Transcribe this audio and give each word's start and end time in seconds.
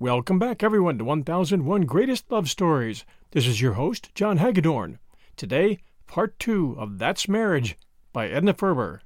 Welcome 0.00 0.38
back, 0.38 0.62
everyone, 0.62 0.96
to 0.98 1.04
1001 1.04 1.82
Greatest 1.82 2.30
Love 2.30 2.48
Stories. 2.48 3.04
This 3.32 3.48
is 3.48 3.60
your 3.60 3.72
host, 3.72 4.14
John 4.14 4.36
Hagedorn. 4.36 5.00
Today, 5.34 5.80
part 6.06 6.38
two 6.38 6.76
of 6.78 6.98
That's 7.00 7.26
Marriage 7.26 7.76
by 8.12 8.28
Edna 8.28 8.54
Ferber. 8.54 9.02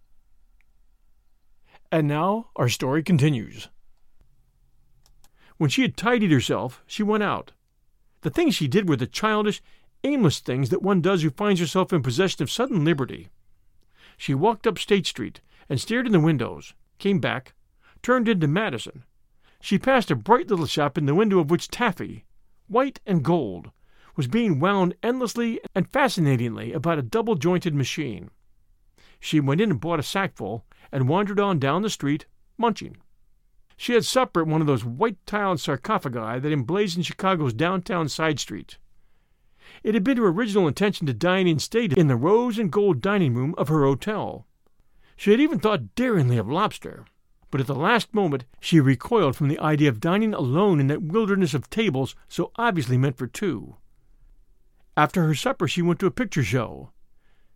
And 1.90 2.06
now, 2.06 2.50
our 2.56 2.68
story 2.68 3.02
continues. 3.02 3.68
When 5.56 5.70
she 5.70 5.80
had 5.80 5.96
tidied 5.96 6.30
herself, 6.30 6.82
she 6.86 7.02
went 7.02 7.22
out. 7.22 7.52
The 8.20 8.28
things 8.28 8.54
she 8.54 8.68
did 8.68 8.86
were 8.86 8.96
the 8.96 9.06
childish, 9.06 9.62
aimless 10.04 10.40
things 10.40 10.68
that 10.68 10.82
one 10.82 11.00
does 11.00 11.22
who 11.22 11.30
finds 11.30 11.58
herself 11.58 11.94
in 11.94 12.02
possession 12.02 12.42
of 12.42 12.50
sudden 12.50 12.84
liberty. 12.84 13.28
She 14.18 14.34
walked 14.34 14.66
up 14.66 14.78
State 14.78 15.06
Street 15.06 15.40
and 15.70 15.80
stared 15.80 16.04
in 16.04 16.12
the 16.12 16.20
windows, 16.20 16.74
came 16.98 17.18
back, 17.18 17.54
turned 18.02 18.28
into 18.28 18.46
Madison, 18.46 19.04
she 19.62 19.78
passed 19.78 20.10
a 20.10 20.16
bright 20.16 20.50
little 20.50 20.66
shop 20.66 20.98
in 20.98 21.06
the 21.06 21.14
window 21.14 21.38
of 21.38 21.48
which 21.48 21.68
taffy, 21.68 22.24
white 22.66 22.98
and 23.06 23.22
gold, 23.22 23.70
was 24.16 24.26
being 24.26 24.58
wound 24.58 24.92
endlessly 25.04 25.60
and 25.72 25.88
fascinatingly 25.88 26.72
about 26.72 26.98
a 26.98 27.02
double 27.02 27.36
jointed 27.36 27.72
machine. 27.72 28.28
She 29.20 29.38
went 29.38 29.60
in 29.60 29.70
and 29.70 29.80
bought 29.80 30.00
a 30.00 30.02
sackful 30.02 30.66
and 30.90 31.08
wandered 31.08 31.38
on 31.38 31.60
down 31.60 31.82
the 31.82 31.90
street, 31.90 32.26
munching. 32.58 32.96
She 33.76 33.92
had 33.92 34.04
supper 34.04 34.40
at 34.40 34.48
one 34.48 34.60
of 34.60 34.66
those 34.66 34.84
white 34.84 35.24
tiled 35.26 35.60
sarcophagi 35.60 36.40
that 36.40 36.52
emblazon 36.52 37.04
Chicago's 37.04 37.54
downtown 37.54 38.08
side 38.08 38.40
streets. 38.40 38.78
It 39.84 39.94
had 39.94 40.02
been 40.02 40.18
her 40.18 40.26
original 40.26 40.66
intention 40.66 41.06
to 41.06 41.14
dine 41.14 41.46
in 41.46 41.60
state 41.60 41.92
in 41.92 42.08
the 42.08 42.16
rose 42.16 42.58
and 42.58 42.70
gold 42.70 43.00
dining 43.00 43.34
room 43.34 43.54
of 43.56 43.68
her 43.68 43.84
hotel. 43.84 44.44
She 45.16 45.30
had 45.30 45.40
even 45.40 45.60
thought 45.60 45.94
daringly 45.94 46.36
of 46.36 46.50
lobster, 46.50 47.06
but 47.52 47.60
at 47.60 47.66
the 47.68 47.74
last 47.74 48.12
moment 48.14 48.46
she 48.58 48.80
recoiled 48.80 49.36
from 49.36 49.46
the 49.46 49.60
idea 49.60 49.88
of 49.88 50.00
dining 50.00 50.32
alone 50.34 50.80
in 50.80 50.88
that 50.88 51.02
wilderness 51.02 51.52
of 51.52 51.70
tables 51.70 52.16
so 52.26 52.50
obviously 52.56 52.96
meant 52.96 53.16
for 53.16 53.26
two. 53.28 53.76
After 54.96 55.24
her 55.26 55.34
supper 55.34 55.68
she 55.68 55.82
went 55.82 56.00
to 56.00 56.06
a 56.06 56.10
picture 56.10 56.42
show. 56.42 56.90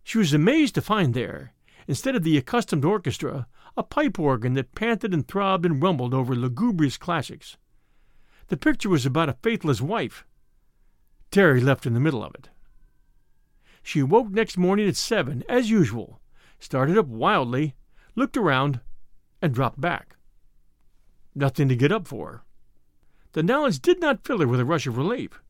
She 0.03 0.19
was 0.19 0.33
amazed 0.33 0.75
to 0.75 0.81
find 0.81 1.13
there, 1.13 1.53
instead 1.87 2.15
of 2.15 2.23
the 2.23 2.37
accustomed 2.37 2.85
orchestra, 2.85 3.47
a 3.75 3.83
pipe 3.83 4.19
organ 4.19 4.53
that 4.53 4.75
panted 4.75 5.13
and 5.13 5.27
throbbed 5.27 5.65
and 5.65 5.81
rumbled 5.81 6.13
over 6.13 6.35
lugubrious 6.35 6.97
classics. 6.97 7.57
The 8.49 8.57
picture 8.57 8.89
was 8.89 9.05
about 9.05 9.29
a 9.29 9.37
faithless 9.41 9.81
wife. 9.81 10.25
Terry 11.31 11.59
left 11.59 11.87
in 11.87 11.93
the 11.93 11.99
middle 11.99 12.23
of 12.23 12.35
it. 12.35 12.49
She 13.81 14.01
awoke 14.01 14.29
next 14.29 14.57
morning 14.57 14.87
at 14.87 14.95
seven, 14.95 15.43
as 15.49 15.71
usual, 15.71 16.21
started 16.59 16.97
up 16.99 17.07
wildly, 17.07 17.75
looked 18.15 18.37
around, 18.37 18.79
and 19.41 19.53
dropped 19.53 19.79
back. 19.79 20.15
Nothing 21.35 21.69
to 21.69 21.75
get 21.75 21.91
up 21.91 22.07
for. 22.07 22.43
The 23.33 23.43
knowledge 23.43 23.79
did 23.79 23.99
not 23.99 24.23
fill 24.23 24.39
her 24.39 24.47
with 24.47 24.59
a 24.59 24.65
rush 24.65 24.87
of 24.87 24.97
relief. 24.97 25.41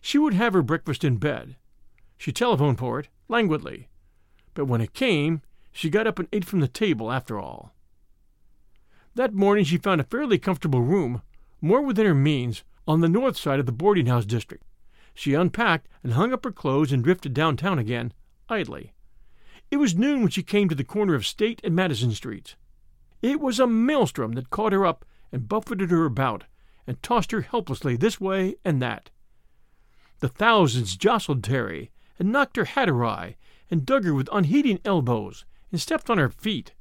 She 0.00 0.18
would 0.18 0.34
have 0.34 0.52
her 0.52 0.62
breakfast 0.62 1.04
in 1.04 1.16
bed. 1.16 1.56
She 2.16 2.32
telephoned 2.32 2.78
for 2.78 3.00
it, 3.00 3.08
languidly. 3.28 3.88
But 4.54 4.66
when 4.66 4.80
it 4.80 4.94
came, 4.94 5.42
she 5.72 5.90
got 5.90 6.06
up 6.06 6.18
and 6.18 6.28
ate 6.32 6.44
from 6.44 6.60
the 6.60 6.68
table 6.68 7.10
after 7.10 7.38
all. 7.38 7.74
That 9.14 9.34
morning 9.34 9.64
she 9.64 9.78
found 9.78 10.00
a 10.00 10.04
fairly 10.04 10.38
comfortable 10.38 10.82
room, 10.82 11.22
more 11.60 11.82
within 11.82 12.06
her 12.06 12.14
means, 12.14 12.62
on 12.86 13.00
the 13.00 13.08
north 13.08 13.36
side 13.36 13.60
of 13.60 13.66
the 13.66 13.72
boarding 13.72 14.06
house 14.06 14.24
district. 14.24 14.64
She 15.14 15.34
unpacked 15.34 15.88
and 16.02 16.12
hung 16.12 16.32
up 16.32 16.44
her 16.44 16.52
clothes 16.52 16.92
and 16.92 17.02
drifted 17.02 17.34
downtown 17.34 17.78
again, 17.78 18.12
idly. 18.48 18.92
It 19.70 19.76
was 19.76 19.94
noon 19.94 20.20
when 20.20 20.30
she 20.30 20.42
came 20.42 20.68
to 20.68 20.74
the 20.74 20.84
corner 20.84 21.14
of 21.14 21.26
State 21.26 21.60
and 21.62 21.74
Madison 21.74 22.12
Streets. 22.12 22.56
It 23.22 23.40
was 23.40 23.60
a 23.60 23.66
maelstrom 23.66 24.32
that 24.32 24.50
caught 24.50 24.72
her 24.72 24.86
up 24.86 25.04
and 25.30 25.48
buffeted 25.48 25.90
her 25.90 26.04
about 26.06 26.44
and 26.86 27.02
tossed 27.02 27.32
her 27.32 27.42
helplessly 27.42 27.96
this 27.96 28.20
way 28.20 28.56
and 28.64 28.80
that. 28.80 29.10
The 30.20 30.28
thousands 30.28 30.96
jostled 30.96 31.44
Terry 31.44 31.90
and 32.18 32.32
knocked 32.32 32.56
her 32.56 32.64
hat 32.64 32.88
awry 32.88 33.36
and 33.70 33.86
dug 33.86 34.04
her 34.04 34.14
with 34.14 34.28
unheeding 34.32 34.80
elbows 34.84 35.44
and 35.70 35.80
stepped 35.80 36.10
on 36.10 36.18
her 36.18 36.28
feet. 36.28 36.72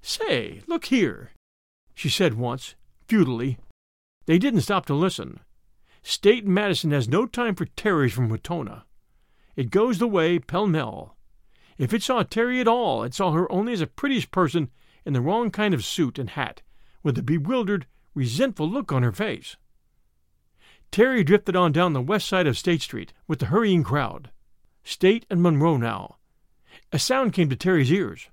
Say, 0.00 0.62
look 0.66 0.86
here, 0.86 1.30
she 1.94 2.08
said 2.08 2.34
once, 2.34 2.74
futilely. 3.06 3.58
They 4.26 4.38
didn't 4.38 4.62
stop 4.62 4.86
to 4.86 4.94
listen. 4.94 5.40
State 6.02 6.46
Madison 6.46 6.90
has 6.90 7.08
no 7.08 7.26
time 7.26 7.54
for 7.54 7.66
Terrys 7.66 8.12
from 8.12 8.28
Wetona. 8.28 8.82
It 9.54 9.70
goes 9.70 9.98
the 9.98 10.08
way 10.08 10.38
pell 10.38 10.66
mell. 10.66 11.16
If 11.78 11.92
it 11.92 12.02
saw 12.02 12.22
Terry 12.22 12.60
at 12.60 12.68
all, 12.68 13.04
it 13.04 13.14
saw 13.14 13.32
her 13.32 13.50
only 13.50 13.72
as 13.72 13.80
a 13.80 13.86
prettiest 13.86 14.30
person 14.30 14.70
in 15.04 15.12
the 15.12 15.20
wrong 15.20 15.50
kind 15.50 15.74
of 15.74 15.84
suit 15.84 16.18
and 16.18 16.30
hat, 16.30 16.62
with 17.02 17.18
a 17.18 17.22
bewildered, 17.22 17.86
resentful 18.14 18.68
look 18.68 18.92
on 18.92 19.02
her 19.02 19.12
face. 19.12 19.56
Terry 20.90 21.24
drifted 21.24 21.56
on 21.56 21.72
down 21.72 21.92
the 21.92 22.02
west 22.02 22.28
side 22.28 22.46
of 22.46 22.58
State 22.58 22.82
Street 22.82 23.12
with 23.26 23.38
the 23.38 23.46
hurrying 23.46 23.82
crowd. 23.82 24.30
State 24.84 25.24
and 25.30 25.42
Monroe 25.42 25.76
now. 25.76 26.16
A 26.92 26.98
sound 26.98 27.32
came 27.32 27.48
to 27.48 27.56
Terry's 27.56 27.90
ears. 27.90 28.28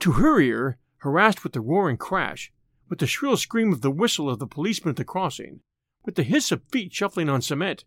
To 0.00 0.12
her 0.12 0.40
ear, 0.40 0.78
harassed 0.98 1.42
with 1.42 1.52
the 1.52 1.60
roar 1.60 1.88
and 1.88 1.98
crash, 1.98 2.52
with 2.88 3.00
the 3.00 3.06
shrill 3.06 3.36
scream 3.36 3.72
of 3.72 3.80
the 3.80 3.90
whistle 3.90 4.30
of 4.30 4.38
the 4.38 4.46
policeman 4.46 4.90
at 4.90 4.96
the 4.96 5.04
crossing, 5.04 5.60
with 6.04 6.14
the 6.14 6.22
hiss 6.22 6.52
of 6.52 6.62
feet 6.70 6.92
shuffling 6.92 7.28
on 7.28 7.42
cement, 7.42 7.84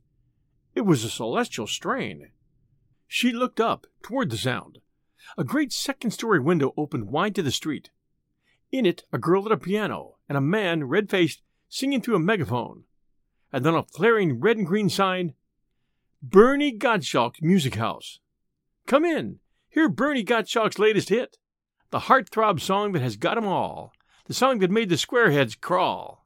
it 0.75 0.81
was 0.81 1.03
a 1.03 1.09
celestial 1.09 1.67
strain. 1.67 2.31
She 3.07 3.31
looked 3.31 3.59
up, 3.59 3.87
toward 4.01 4.29
the 4.29 4.37
sound. 4.37 4.79
A 5.37 5.43
great 5.43 5.71
second 5.71 6.11
story 6.11 6.39
window 6.39 6.73
opened 6.75 7.09
wide 7.09 7.35
to 7.35 7.43
the 7.43 7.51
street. 7.51 7.89
In 8.73 8.87
it, 8.87 9.03
a 9.13 9.19
girl 9.19 9.45
at 9.45 9.51
a 9.51 9.57
piano, 9.57 10.15
and 10.27 10.35
a 10.35 10.41
man, 10.41 10.85
red 10.85 11.07
faced, 11.07 11.43
singing 11.69 12.01
through 12.01 12.15
a 12.15 12.19
megaphone. 12.19 12.85
And 13.51 13.63
then 13.63 13.75
a 13.75 13.83
flaring 13.83 14.39
red 14.39 14.57
and 14.57 14.65
green 14.65 14.89
sign 14.89 15.35
Bernie 16.23 16.75
Gottschalk's 16.75 17.39
Music 17.43 17.75
House. 17.75 18.19
Come 18.87 19.05
in. 19.05 19.39
Hear 19.69 19.89
Bernie 19.89 20.25
Gottschalk's 20.25 20.79
latest 20.79 21.09
hit. 21.09 21.37
The 21.91 21.99
heartthrob 21.99 22.59
song 22.59 22.93
that 22.93 23.03
has 23.03 23.15
got 23.15 23.37
'em 23.37 23.45
all. 23.45 23.93
The 24.25 24.33
song 24.33 24.57
that 24.59 24.71
made 24.71 24.89
the 24.89 24.95
squareheads 24.95 25.59
crawl. 25.59 26.25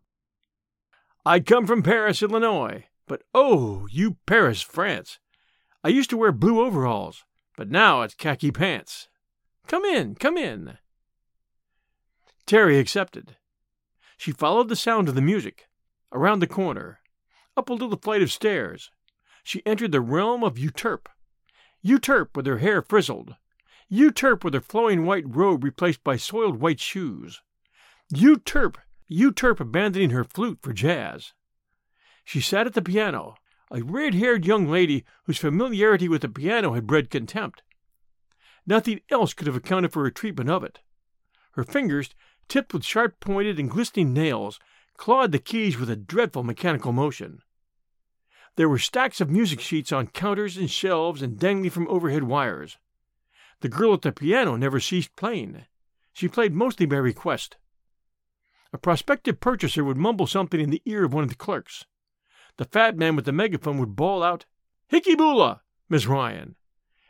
I 1.26 1.42
come 1.42 1.68
from 1.68 1.84
Paris, 1.84 2.24
Illinois, 2.24 2.86
but 3.08 3.24
oh, 3.34 3.88
you 3.92 4.16
Paris, 4.26 4.62
France. 4.62 5.20
I 5.84 5.90
used 5.90 6.10
to 6.12 6.18
wear 6.18 6.32
blue 6.32 6.62
overalls, 6.62 7.26
but 7.58 7.70
now 7.70 8.04
it's 8.04 8.14
khaki 8.14 8.52
pants. 8.52 9.10
Come 9.68 9.84
in, 9.84 10.16
come 10.16 10.38
in. 10.38 10.78
Terry 12.48 12.80
accepted. 12.80 13.36
She 14.16 14.32
followed 14.32 14.70
the 14.70 14.78
sound 14.78 15.10
of 15.10 15.16
the 15.16 15.22
music, 15.22 15.68
around 16.14 16.40
the 16.40 16.48
corner, 16.48 17.02
up 17.58 17.70
a 17.70 17.74
little 17.74 17.98
flight 17.98 18.22
of 18.22 18.32
stairs. 18.32 18.90
She 19.44 19.66
entered 19.66 19.92
the 19.92 20.00
realm 20.00 20.46
of 20.46 20.58
Euterpe. 20.58 21.10
Euterpe 21.84 22.38
with 22.38 22.46
her 22.46 22.60
hair 22.60 22.82
frizzled. 22.82 23.36
Euterpe 23.92 24.46
with 24.46 24.54
her 24.54 24.62
flowing 24.62 25.06
white 25.06 25.26
robe 25.28 25.62
replaced 25.62 26.06
by 26.06 26.16
soiled 26.16 26.62
white 26.62 26.80
shoes. 26.80 27.42
Euterpe, 28.14 28.78
Euterpe 29.10 29.60
abandoning 29.60 30.12
her 30.12 30.24
flute 30.24 30.60
for 30.62 30.72
jazz. 30.72 31.34
She 32.24 32.40
sat 32.40 32.66
at 32.66 32.76
the 32.76 32.82
piano, 32.82 33.36
a 33.70 33.84
red 33.84 34.14
haired 34.14 34.46
young 34.46 34.70
lady 34.70 35.04
whose 35.26 35.38
familiarity 35.38 36.08
with 36.08 36.22
the 36.22 36.30
piano 36.30 36.76
had 36.76 36.88
bred 36.88 37.10
contempt. 37.10 37.62
Nothing 38.66 39.02
else 39.10 39.34
could 39.34 39.48
have 39.48 39.56
accounted 39.58 39.92
for 39.92 40.04
her 40.06 40.12
treatment 40.12 40.50
of 40.50 40.64
it. 40.64 40.80
Her 41.58 41.64
fingers 41.64 42.12
tipped 42.48 42.74
with 42.74 42.84
sharp 42.84 43.20
pointed 43.20 43.60
and 43.60 43.70
glistening 43.70 44.14
nails, 44.14 44.60
clawed 44.96 45.32
the 45.32 45.40
keys 45.40 45.78
with 45.78 45.90
a 45.90 45.96
dreadful 45.96 46.44
mechanical 46.44 46.92
motion. 46.92 47.42
There 48.56 48.70
were 48.70 48.80
stacks 48.80 49.22
of 49.22 49.30
music 49.30 49.60
sheets 49.60 49.92
on 49.92 50.08
counters 50.08 50.58
and 50.58 50.70
shelves 50.70 51.22
and 51.22 51.38
dangling 51.38 51.70
from 51.70 51.88
overhead 51.88 52.24
wires. 52.24 52.78
The 53.62 53.70
girl 53.70 53.94
at 53.94 54.02
the 54.02 54.12
piano 54.12 54.56
never 54.56 54.80
ceased 54.80 55.16
playing. 55.16 55.66
She 56.14 56.28
played 56.28 56.54
mostly 56.54 56.86
by 56.86 56.98
request. 56.98 57.58
A 58.74 58.78
prospective 58.78 59.40
purchaser 59.40 59.84
would 59.84 59.98
mumble 59.98 60.28
something 60.28 60.60
in 60.60 60.72
the 60.72 60.82
ear 60.86 61.06
of 61.06 61.14
one 61.14 61.24
of 61.24 61.30
the 61.30 61.36
clerks. 61.36 61.86
The 62.58 62.66
fat 62.66 62.98
man 62.98 63.16
with 63.16 63.26
the 63.26 63.32
megaphone 63.32 63.78
would 63.78 63.96
bawl 63.96 64.24
out, 64.24 64.46
Hickey 64.88 65.16
Boola, 65.16 65.62
Miss 65.90 66.08
Ryan, 66.08 66.56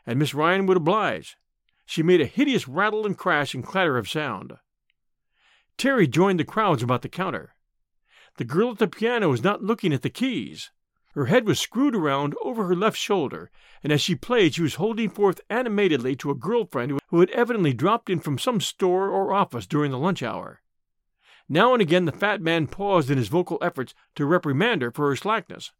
and 0.06 0.18
Miss 0.18 0.34
Ryan 0.34 0.66
would 0.66 0.76
oblige. 0.76 1.36
She 1.86 2.02
made 2.02 2.20
a 2.20 2.26
hideous 2.26 2.68
rattle 2.68 3.06
and 3.06 3.16
crash 3.16 3.54
and 3.54 3.64
clatter 3.64 3.96
of 3.96 4.08
sound. 4.08 4.58
Terry 5.78 6.08
joined 6.08 6.40
the 6.40 6.44
crowds 6.44 6.82
about 6.82 7.02
the 7.02 7.08
counter. 7.08 7.54
The 8.36 8.44
girl 8.44 8.72
at 8.72 8.78
the 8.78 8.88
piano 8.88 9.28
was 9.28 9.44
not 9.44 9.62
looking 9.62 9.92
at 9.92 10.02
the 10.02 10.10
keys. 10.10 10.72
Her 11.14 11.26
head 11.26 11.46
was 11.46 11.60
screwed 11.60 11.94
around 11.94 12.34
over 12.42 12.66
her 12.66 12.74
left 12.74 12.98
shoulder, 12.98 13.48
and 13.84 13.92
as 13.92 14.00
she 14.00 14.16
played 14.16 14.56
she 14.56 14.62
was 14.62 14.74
holding 14.74 15.08
forth 15.08 15.40
animatedly 15.48 16.16
to 16.16 16.32
a 16.32 16.34
girlfriend 16.34 16.98
who 17.08 17.20
had 17.20 17.30
evidently 17.30 17.72
dropped 17.72 18.10
in 18.10 18.18
from 18.18 18.38
some 18.38 18.60
store 18.60 19.08
or 19.08 19.32
office 19.32 19.68
during 19.68 19.92
the 19.92 19.98
lunch 19.98 20.20
hour. 20.20 20.62
Now 21.48 21.72
and 21.74 21.80
again 21.80 22.06
the 22.06 22.12
fat 22.12 22.40
man 22.42 22.66
paused 22.66 23.08
in 23.08 23.16
his 23.16 23.28
vocal 23.28 23.58
efforts 23.62 23.94
to 24.16 24.26
reprimand 24.26 24.82
her 24.82 24.90
for 24.90 25.08
her 25.08 25.16
slackness. 25.16 25.70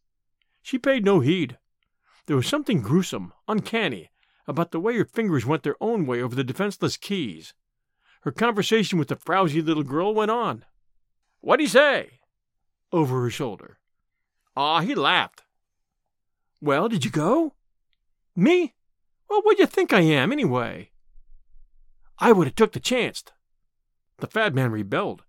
She 0.62 0.78
paid 0.78 1.04
no 1.04 1.18
heed. 1.18 1.58
There 2.26 2.36
was 2.36 2.46
something 2.46 2.82
gruesome, 2.82 3.32
uncanny, 3.48 4.10
about 4.46 4.70
the 4.70 4.80
way 4.80 4.96
her 4.96 5.04
fingers 5.04 5.44
went 5.44 5.64
their 5.64 5.76
own 5.80 6.06
way 6.06 6.22
over 6.22 6.36
the 6.36 6.44
defenseless 6.44 6.96
keys. 6.96 7.52
Her 8.22 8.32
conversation 8.32 8.98
with 8.98 9.08
the 9.08 9.16
frowsy 9.16 9.62
little 9.62 9.84
girl 9.84 10.14
went 10.14 10.30
on. 10.30 10.64
What'd 11.40 11.60
he 11.62 11.68
say? 11.68 12.20
Over 12.92 13.22
her 13.22 13.30
shoulder. 13.30 13.78
Aw, 14.56 14.80
he 14.80 14.94
laughed. 14.94 15.42
Well, 16.60 16.88
did 16.88 17.04
you 17.04 17.10
go? 17.10 17.54
Me? 18.34 18.74
Well, 19.28 19.42
what 19.42 19.56
do 19.56 19.62
you 19.62 19.66
think 19.66 19.92
I 19.92 20.00
am, 20.00 20.32
anyway? 20.32 20.90
I 22.18 22.32
would 22.32 22.46
have 22.48 22.56
took 22.56 22.72
the 22.72 22.80
chance. 22.80 23.22
The 24.18 24.26
fat 24.26 24.54
man 24.54 24.72
rebelled. 24.72 25.22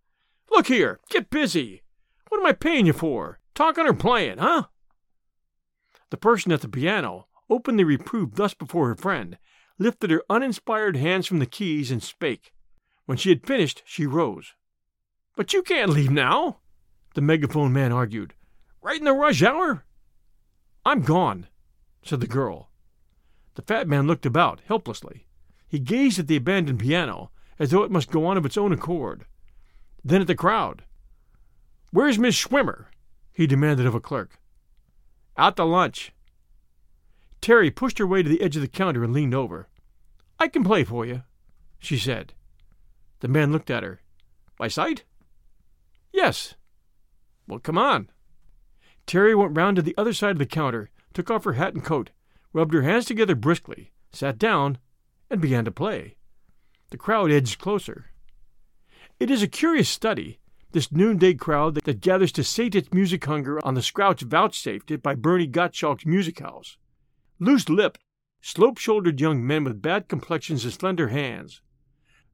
Look 0.50 0.68
here, 0.68 1.00
get 1.10 1.30
busy. 1.30 1.84
What 2.30 2.40
am 2.40 2.48
I 2.48 2.54
paying 2.54 2.88
you 2.88 2.94
for? 2.94 3.40
Talking 3.54 3.86
or 3.86 3.94
playing, 3.94 4.40
huh? 4.40 4.66
The 6.10 6.18
person 6.18 6.52
at 6.52 6.62
the 6.62 6.70
piano, 6.70 7.28
openly 7.50 7.84
reproved 7.84 8.36
thus 8.36 8.54
before 8.56 8.88
her 8.88 8.96
friend, 8.96 9.38
lifted 9.78 10.10
her 10.10 10.24
uninspired 10.30 10.96
hands 10.96 11.28
from 11.28 11.40
the 11.40 11.46
keys 11.46 11.92
and 11.92 12.02
spake. 12.02 12.52
When 13.10 13.18
she 13.18 13.30
had 13.30 13.44
finished, 13.44 13.82
she 13.88 14.06
rose. 14.06 14.54
But 15.36 15.52
you 15.52 15.64
can't 15.64 15.90
leave 15.90 16.12
now, 16.12 16.60
the 17.16 17.22
megaphone 17.22 17.74
man 17.74 17.92
argued. 17.92 18.36
Right 18.84 19.00
in 19.00 19.04
the 19.04 19.14
rush 19.14 19.42
hour? 19.42 19.84
I'm 20.86 21.02
gone, 21.02 21.48
said 22.04 22.20
the 22.20 22.28
girl. 22.28 22.70
The 23.56 23.64
fat 23.64 23.88
man 23.88 24.06
looked 24.06 24.28
about, 24.28 24.62
helplessly. 24.68 25.26
He 25.68 25.80
gazed 25.80 26.20
at 26.20 26.28
the 26.28 26.36
abandoned 26.36 26.82
piano, 26.82 27.32
as 27.58 27.72
though 27.72 27.82
it 27.82 27.90
must 27.90 28.12
go 28.12 28.28
on 28.28 28.38
of 28.38 28.46
its 28.46 28.58
own 28.58 28.72
accord. 28.72 29.26
Then 30.04 30.22
at 30.22 30.28
the 30.28 30.36
crowd. 30.36 30.84
Where's 31.90 32.20
Miss 32.20 32.36
Schwimmer? 32.36 32.90
he 33.34 33.48
demanded 33.48 33.88
of 33.88 33.96
a 33.96 34.00
clerk. 34.00 34.40
Out 35.36 35.56
to 35.56 35.64
lunch. 35.64 36.14
Terry 37.42 37.72
pushed 37.72 37.98
her 37.98 38.06
way 38.06 38.22
to 38.22 38.30
the 38.30 38.42
edge 38.44 38.56
of 38.56 38.62
the 38.62 38.68
counter 38.68 39.04
and 39.04 39.14
leaned 39.14 39.34
over. 39.34 39.68
I 40.38 40.48
can 40.48 40.64
play 40.64 40.84
for 40.84 41.08
you, 41.08 41.24
she 41.80 41.98
said. 41.98 42.34
The 43.20 43.28
man 43.28 43.52
looked 43.52 43.70
at 43.70 43.84
her. 43.84 44.02
By 44.58 44.68
sight? 44.68 45.04
Yes. 46.12 46.56
Well, 47.48 47.60
come 47.60 47.78
on. 47.78 48.10
Terry 49.06 49.34
went 49.34 49.58
round 49.58 49.76
to 49.78 49.82
the 49.82 49.96
other 49.98 50.14
side 50.14 50.32
of 50.32 50.38
the 50.40 50.46
counter, 50.46 50.90
took 51.14 51.32
off 51.32 51.44
her 51.44 51.54
hat 51.54 51.74
and 51.74 51.84
coat, 51.84 52.12
rubbed 52.54 52.74
her 52.74 52.84
hands 52.84 53.06
together 53.06 53.36
briskly, 53.36 53.92
sat 54.12 54.38
down, 54.38 54.78
and 55.30 55.42
began 55.42 55.66
to 55.66 55.72
play. 55.72 56.16
The 56.92 56.98
crowd 56.98 57.32
edged 57.32 57.60
closer. 57.60 58.12
It 59.20 59.30
is 59.30 59.44
a 59.44 59.48
curious 59.48 59.90
study, 59.90 60.40
this 60.72 60.92
noonday 60.92 61.34
crowd 61.34 61.76
that 61.84 62.02
gathers 62.02 62.32
to 62.34 62.44
sate 62.44 62.76
its 62.76 62.94
music 62.94 63.26
hunger 63.26 63.64
on 63.66 63.74
the 63.74 63.82
scrouts 63.82 64.24
vouchsafed 64.24 64.92
it 64.92 65.02
by 65.02 65.16
Bernie 65.16 65.48
Gottschalk's 65.48 66.06
music 66.06 66.40
house. 66.40 66.78
Loose 67.40 67.70
lipped, 67.70 68.02
slope 68.42 68.78
shouldered 68.78 69.20
young 69.20 69.46
men 69.46 69.64
with 69.64 69.82
bad 69.82 70.08
complexions 70.08 70.64
and 70.64 70.74
slender 70.74 71.08
hands. 71.10 71.62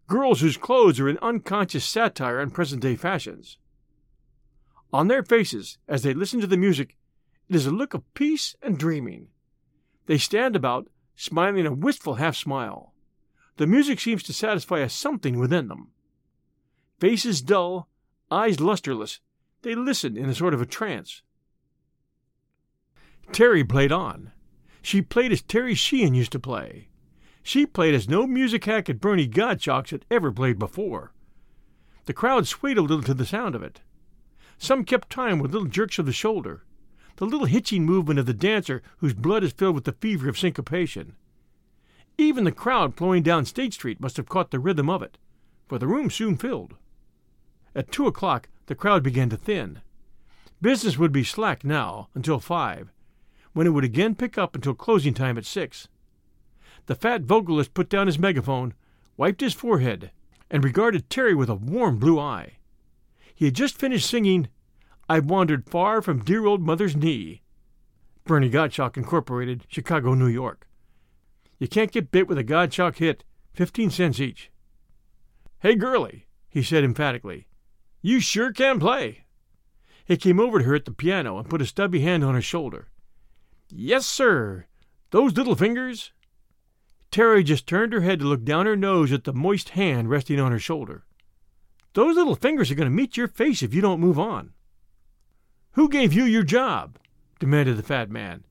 Girls 0.07 0.41
whose 0.41 0.57
clothes 0.57 0.99
are 0.99 1.09
an 1.09 1.17
unconscious 1.21 1.83
satire 1.83 2.39
on 2.39 2.51
present 2.51 2.81
day 2.81 2.95
fashions. 2.95 3.57
On 4.93 5.07
their 5.07 5.23
faces, 5.23 5.77
as 5.87 6.03
they 6.03 6.13
listen 6.13 6.39
to 6.41 6.47
the 6.47 6.57
music, 6.57 6.95
it 7.49 7.55
is 7.55 7.65
a 7.65 7.71
look 7.71 7.93
of 7.93 8.13
peace 8.13 8.55
and 8.61 8.77
dreaming. 8.77 9.29
They 10.05 10.17
stand 10.17 10.55
about, 10.55 10.87
smiling 11.15 11.65
a 11.65 11.73
wistful 11.73 12.15
half 12.15 12.35
smile. 12.35 12.93
The 13.57 13.67
music 13.67 13.99
seems 13.99 14.21
to 14.23 14.33
satisfy 14.33 14.79
a 14.79 14.89
something 14.89 15.39
within 15.39 15.67
them. 15.67 15.91
Faces 16.99 17.41
dull, 17.41 17.89
eyes 18.29 18.57
lusterless, 18.57 19.19
they 19.63 19.75
listen 19.75 20.15
in 20.17 20.29
a 20.29 20.35
sort 20.35 20.53
of 20.53 20.61
a 20.61 20.65
trance. 20.65 21.23
Terry 23.31 23.63
played 23.63 23.91
on. 23.91 24.31
She 24.81 25.01
played 25.01 25.31
as 25.31 25.41
Terry 25.41 25.73
Sheehan 25.73 26.13
used 26.13 26.31
to 26.33 26.39
play. 26.39 26.89
She 27.47 27.67
played 27.67 27.93
as 27.93 28.09
no 28.09 28.25
music 28.25 28.65
hack 28.65 28.89
at 28.89 28.99
Bernie 28.99 29.27
Gottschalk's 29.27 29.91
had 29.91 30.03
ever 30.09 30.31
played 30.31 30.57
before. 30.57 31.11
The 32.05 32.13
crowd 32.13 32.47
swayed 32.47 32.79
a 32.79 32.81
little 32.81 33.03
to 33.03 33.13
the 33.13 33.23
sound 33.23 33.53
of 33.53 33.61
it. 33.61 33.81
Some 34.57 34.83
kept 34.83 35.11
time 35.11 35.37
with 35.37 35.53
little 35.53 35.67
jerks 35.67 35.99
of 35.99 36.07
the 36.07 36.11
shoulder, 36.11 36.63
the 37.17 37.25
little 37.27 37.45
hitching 37.45 37.85
movement 37.85 38.17
of 38.17 38.25
the 38.25 38.33
dancer 38.33 38.81
whose 38.97 39.13
blood 39.13 39.43
is 39.43 39.53
filled 39.53 39.75
with 39.75 39.83
the 39.83 39.91
fever 39.91 40.27
of 40.27 40.39
syncopation. 40.39 41.15
Even 42.17 42.45
the 42.45 42.51
crowd 42.51 42.97
flowing 42.97 43.21
down 43.21 43.45
State 43.45 43.75
Street 43.75 44.01
must 44.01 44.17
have 44.17 44.27
caught 44.27 44.49
the 44.49 44.57
rhythm 44.57 44.89
of 44.89 45.03
it, 45.03 45.19
for 45.67 45.77
the 45.77 45.87
room 45.87 46.09
soon 46.09 46.37
filled. 46.37 46.73
At 47.75 47.91
two 47.91 48.07
o'clock, 48.07 48.49
the 48.65 48.73
crowd 48.73 49.03
began 49.03 49.29
to 49.29 49.37
thin. 49.37 49.81
Business 50.63 50.97
would 50.97 51.11
be 51.11 51.23
slack 51.23 51.63
now 51.63 52.09
until 52.15 52.39
five, 52.39 52.91
when 53.53 53.67
it 53.67 53.69
would 53.69 53.83
again 53.83 54.15
pick 54.15 54.35
up 54.35 54.55
until 54.55 54.73
closing 54.73 55.13
time 55.13 55.37
at 55.37 55.45
six. 55.45 55.87
The 56.87 56.95
fat 56.95 57.21
vocalist 57.23 57.73
put 57.73 57.89
down 57.89 58.07
his 58.07 58.19
megaphone, 58.19 58.73
wiped 59.17 59.41
his 59.41 59.53
forehead, 59.53 60.11
and 60.51 60.63
regarded 60.63 61.09
Terry 61.09 61.33
with 61.33 61.49
a 61.49 61.55
warm 61.55 61.97
blue 61.97 62.19
eye. 62.19 62.57
He 63.33 63.45
had 63.45 63.55
just 63.55 63.77
finished 63.77 64.09
singing, 64.09 64.49
I've 65.09 65.25
Wandered 65.25 65.69
Far 65.69 66.01
from 66.01 66.23
Dear 66.23 66.45
Old 66.45 66.61
Mother's 66.61 66.95
Knee. 66.95 67.41
Bernie 68.23 68.49
Gottschalk 68.49 68.97
Incorporated, 68.97 69.65
Chicago, 69.67 70.13
New 70.13 70.27
York. 70.27 70.67
You 71.59 71.67
can't 71.67 71.91
get 71.91 72.11
bit 72.11 72.27
with 72.27 72.37
a 72.37 72.43
Gottschalk 72.43 72.97
hit, 72.97 73.23
fifteen 73.53 73.89
cents 73.89 74.19
each. 74.19 74.51
Hey, 75.59 75.75
girlie, 75.75 76.27
he 76.49 76.61
said 76.63 76.83
emphatically, 76.83 77.47
you 78.01 78.19
sure 78.19 78.51
can 78.51 78.79
play. 78.79 79.25
He 80.05 80.17
came 80.17 80.39
over 80.39 80.59
to 80.59 80.65
her 80.65 80.75
at 80.75 80.85
the 80.85 80.91
piano 80.91 81.37
and 81.39 81.49
put 81.49 81.61
a 81.61 81.65
stubby 81.65 82.01
hand 82.01 82.23
on 82.23 82.35
her 82.35 82.41
shoulder. 82.41 82.89
Yes, 83.69 84.05
sir. 84.05 84.65
Those 85.09 85.33
little 85.35 85.55
fingers. 85.55 86.11
Terry 87.15 87.45
just 87.45 87.65
turned 87.65 87.93
her 87.93 88.01
head 88.01 88.19
to 88.19 88.25
look 88.25 88.43
down 88.43 88.65
her 88.65 88.75
nose 88.75 89.13
at 89.13 89.23
the 89.23 89.31
moist 89.31 89.69
hand 89.69 90.09
resting 90.09 90.37
on 90.37 90.51
her 90.51 90.59
shoulder. 90.59 91.05
Those 91.93 92.17
little 92.17 92.35
fingers 92.35 92.69
are 92.69 92.75
going 92.75 92.89
to 92.89 92.93
meet 92.93 93.15
your 93.15 93.29
face 93.29 93.63
if 93.63 93.73
you 93.73 93.79
don't 93.79 94.01
move 94.01 94.19
on. 94.19 94.51
Who 95.75 95.87
gave 95.87 96.11
you 96.11 96.25
your 96.25 96.43
job? 96.43 96.97
demanded 97.39 97.77
the 97.77 97.83
fat 97.83 98.09
man. 98.09 98.43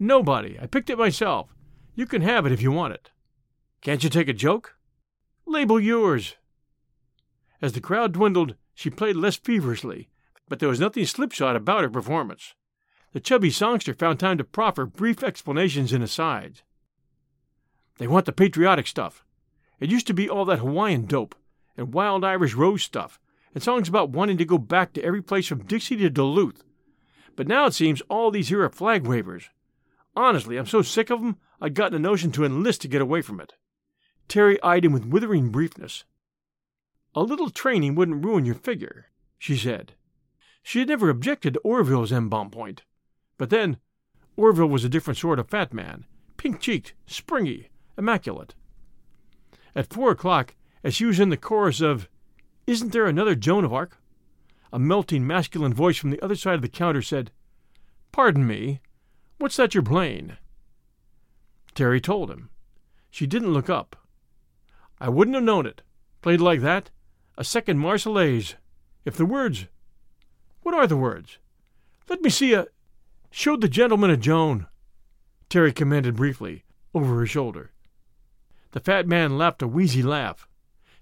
Nobody. 0.00 0.58
I 0.60 0.66
picked 0.66 0.90
it 0.90 0.98
myself. 0.98 1.54
You 1.94 2.04
can 2.04 2.22
have 2.22 2.46
it 2.46 2.50
if 2.50 2.60
you 2.60 2.72
want 2.72 2.94
it. 2.94 3.10
Can't 3.80 4.02
you 4.02 4.10
take 4.10 4.28
a 4.28 4.32
joke? 4.32 4.74
Label 5.46 5.78
yours. 5.78 6.34
As 7.62 7.74
the 7.74 7.80
crowd 7.80 8.10
dwindled, 8.10 8.56
she 8.74 8.90
played 8.90 9.14
less 9.14 9.36
feverishly, 9.36 10.08
but 10.48 10.58
there 10.58 10.68
was 10.68 10.80
nothing 10.80 11.06
slipshod 11.06 11.54
about 11.54 11.82
her 11.82 11.88
performance. 11.88 12.56
The 13.12 13.20
chubby 13.20 13.52
songster 13.52 13.94
found 13.94 14.18
time 14.18 14.38
to 14.38 14.42
proffer 14.42 14.84
brief 14.84 15.22
explanations 15.22 15.92
and 15.92 16.02
asides. 16.02 16.64
They 17.98 18.06
want 18.06 18.26
the 18.26 18.32
patriotic 18.32 18.86
stuff. 18.86 19.24
It 19.78 19.90
used 19.90 20.06
to 20.08 20.14
be 20.14 20.28
all 20.28 20.44
that 20.46 20.58
Hawaiian 20.58 21.06
dope, 21.06 21.34
and 21.76 21.94
wild 21.94 22.24
Irish 22.24 22.54
rose 22.54 22.82
stuff, 22.82 23.18
and 23.54 23.62
songs 23.62 23.88
about 23.88 24.10
wanting 24.10 24.38
to 24.38 24.44
go 24.44 24.58
back 24.58 24.92
to 24.92 25.02
every 25.02 25.22
place 25.22 25.46
from 25.46 25.64
Dixie 25.64 25.96
to 25.96 26.10
Duluth. 26.10 26.64
But 27.36 27.48
now 27.48 27.66
it 27.66 27.74
seems 27.74 28.02
all 28.02 28.30
these 28.30 28.48
here 28.48 28.62
are 28.62 28.68
flag 28.68 29.06
wavers. 29.06 29.48
Honestly, 30.14 30.56
I'm 30.56 30.66
so 30.66 30.82
sick 30.82 31.08
of 31.10 31.20
'em, 31.20 31.38
I'd 31.60 31.74
gotten 31.74 31.96
a 31.96 31.98
notion 31.98 32.30
to 32.32 32.44
enlist 32.44 32.82
to 32.82 32.88
get 32.88 33.00
away 33.00 33.22
from 33.22 33.40
it. 33.40 33.54
Terry 34.28 34.62
eyed 34.62 34.84
him 34.84 34.92
with 34.92 35.06
withering 35.06 35.50
briefness. 35.50 36.04
A 37.14 37.22
little 37.22 37.50
training 37.50 37.94
wouldn't 37.94 38.24
ruin 38.24 38.44
your 38.44 38.54
figure, 38.54 39.06
she 39.38 39.56
said. 39.56 39.94
She 40.62 40.80
had 40.80 40.88
never 40.88 41.08
objected 41.08 41.54
to 41.54 41.60
Orville's 41.60 42.12
embonpoint. 42.12 42.82
But 43.38 43.50
then, 43.50 43.78
Orville 44.36 44.68
was 44.68 44.84
a 44.84 44.88
different 44.88 45.18
sort 45.18 45.38
of 45.38 45.48
fat 45.48 45.72
man, 45.72 46.04
pink 46.36 46.60
cheeked, 46.60 46.94
springy, 47.06 47.69
immaculate. 48.00 48.54
At 49.76 49.92
four 49.92 50.10
o'clock, 50.10 50.56
as 50.82 50.94
she 50.94 51.04
was 51.04 51.20
in 51.20 51.28
the 51.28 51.36
chorus 51.36 51.80
of 51.80 52.08
Isn't 52.66 52.92
There 52.92 53.06
Another 53.06 53.36
Joan 53.36 53.64
of 53.64 53.72
Arc? 53.72 53.98
A 54.72 54.78
melting 54.78 55.26
masculine 55.26 55.74
voice 55.74 55.96
from 55.96 56.10
the 56.10 56.22
other 56.24 56.34
side 56.34 56.54
of 56.54 56.62
the 56.62 56.68
counter 56.68 57.02
said, 57.02 57.30
Pardon 58.12 58.46
me, 58.46 58.80
What's 59.38 59.56
that 59.56 59.74
you're 59.74 59.82
playing? 59.82 60.36
Terry 61.74 61.98
told 61.98 62.30
him. 62.30 62.50
She 63.10 63.26
didn't 63.26 63.54
look 63.54 63.70
up. 63.70 63.96
I 65.00 65.08
wouldn't 65.08 65.34
have 65.34 65.44
known 65.44 65.64
it. 65.64 65.80
Played 66.20 66.42
like 66.42 66.60
that? 66.60 66.90
A 67.38 67.44
second 67.44 67.78
Marseillaise. 67.78 68.56
If 69.06 69.16
the 69.16 69.24
words. 69.24 69.66
What 70.62 70.74
are 70.74 70.86
the 70.86 70.98
words? 70.98 71.38
Let 72.08 72.20
me 72.20 72.28
see 72.28 72.52
a. 72.52 72.66
Show 73.30 73.56
the 73.56 73.68
gentleman 73.68 74.10
a 74.10 74.16
Joan. 74.18 74.66
Terry 75.48 75.72
commanded 75.72 76.16
briefly, 76.16 76.64
over 76.94 77.18
her 77.18 77.26
shoulder. 77.26 77.70
The 78.72 78.80
fat 78.80 79.06
man 79.06 79.36
laughed 79.36 79.62
a 79.62 79.68
wheezy 79.68 80.02
laugh. 80.02 80.48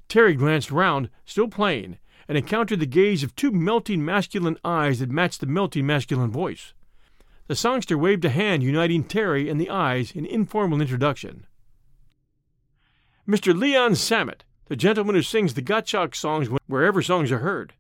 Terry 0.09 0.35
glanced 0.35 0.71
round, 0.71 1.11
still 1.25 1.49
playing, 1.49 1.99
and 2.27 2.37
encountered 2.39 2.81
the 2.81 2.87
gaze 2.87 3.23
of 3.23 3.35
two 3.35 3.51
melting 3.51 4.05
masculine 4.05 4.59
eyes 4.65 4.99
that 4.99 5.11
matched 5.11 5.41
the 5.41 5.47
melting 5.47 5.87
masculine 5.87 6.31
voice. 6.31 6.75
The 7.47 7.57
songster 7.57 7.97
waved 7.97 8.25
a 8.27 8.31
hand 8.31 8.63
uniting 8.63 9.05
Terry 9.05 9.49
and 9.49 9.61
the 9.61 9.71
eyes 9.71 10.13
in 10.13 10.27
informal 10.27 10.81
introduction. 10.81 11.47
Mr. 13.27 13.59
Leon 13.59 13.93
Samet, 13.93 14.43
the 14.67 14.77
gentleman 14.77 15.15
who 15.15 15.23
sings 15.23 15.55
the 15.55 15.63
Gottschalk 15.63 16.15
songs 16.15 16.49
wherever 16.67 17.01
songs 17.03 17.33
are 17.33 17.39
heard, 17.39 17.73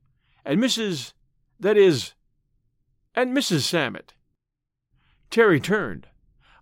and 0.44 0.58
Mrs. 0.58 1.12
that 1.60 1.76
is, 1.76 2.14
and 3.14 3.36
Mrs. 3.36 3.60
Samet. 3.60 4.14
Terry 5.30 5.60
turned. 5.60 6.06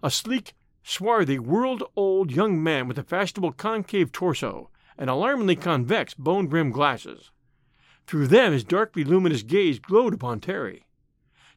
A 0.03 0.11
sleek, 0.11 0.55
swarthy, 0.87 1.37
world 1.37 1.83
old 1.97 2.31
young 2.31 2.63
man 2.63 2.87
with 2.87 2.97
a 2.97 3.03
fashionable 3.03 3.51
concave 3.53 4.13
torso 4.13 4.71
and 4.97 5.11
alarmingly 5.11 5.57
convex, 5.57 6.15
bone 6.15 6.49
rimmed 6.49 6.73
glasses. 6.73 7.33
Through 8.07 8.29
them 8.29 8.53
his 8.53 8.63
darkly 8.63 9.03
luminous 9.03 9.43
gaze 9.43 9.81
glowed 9.81 10.15
upon 10.15 10.39
Terry. 10.39 10.87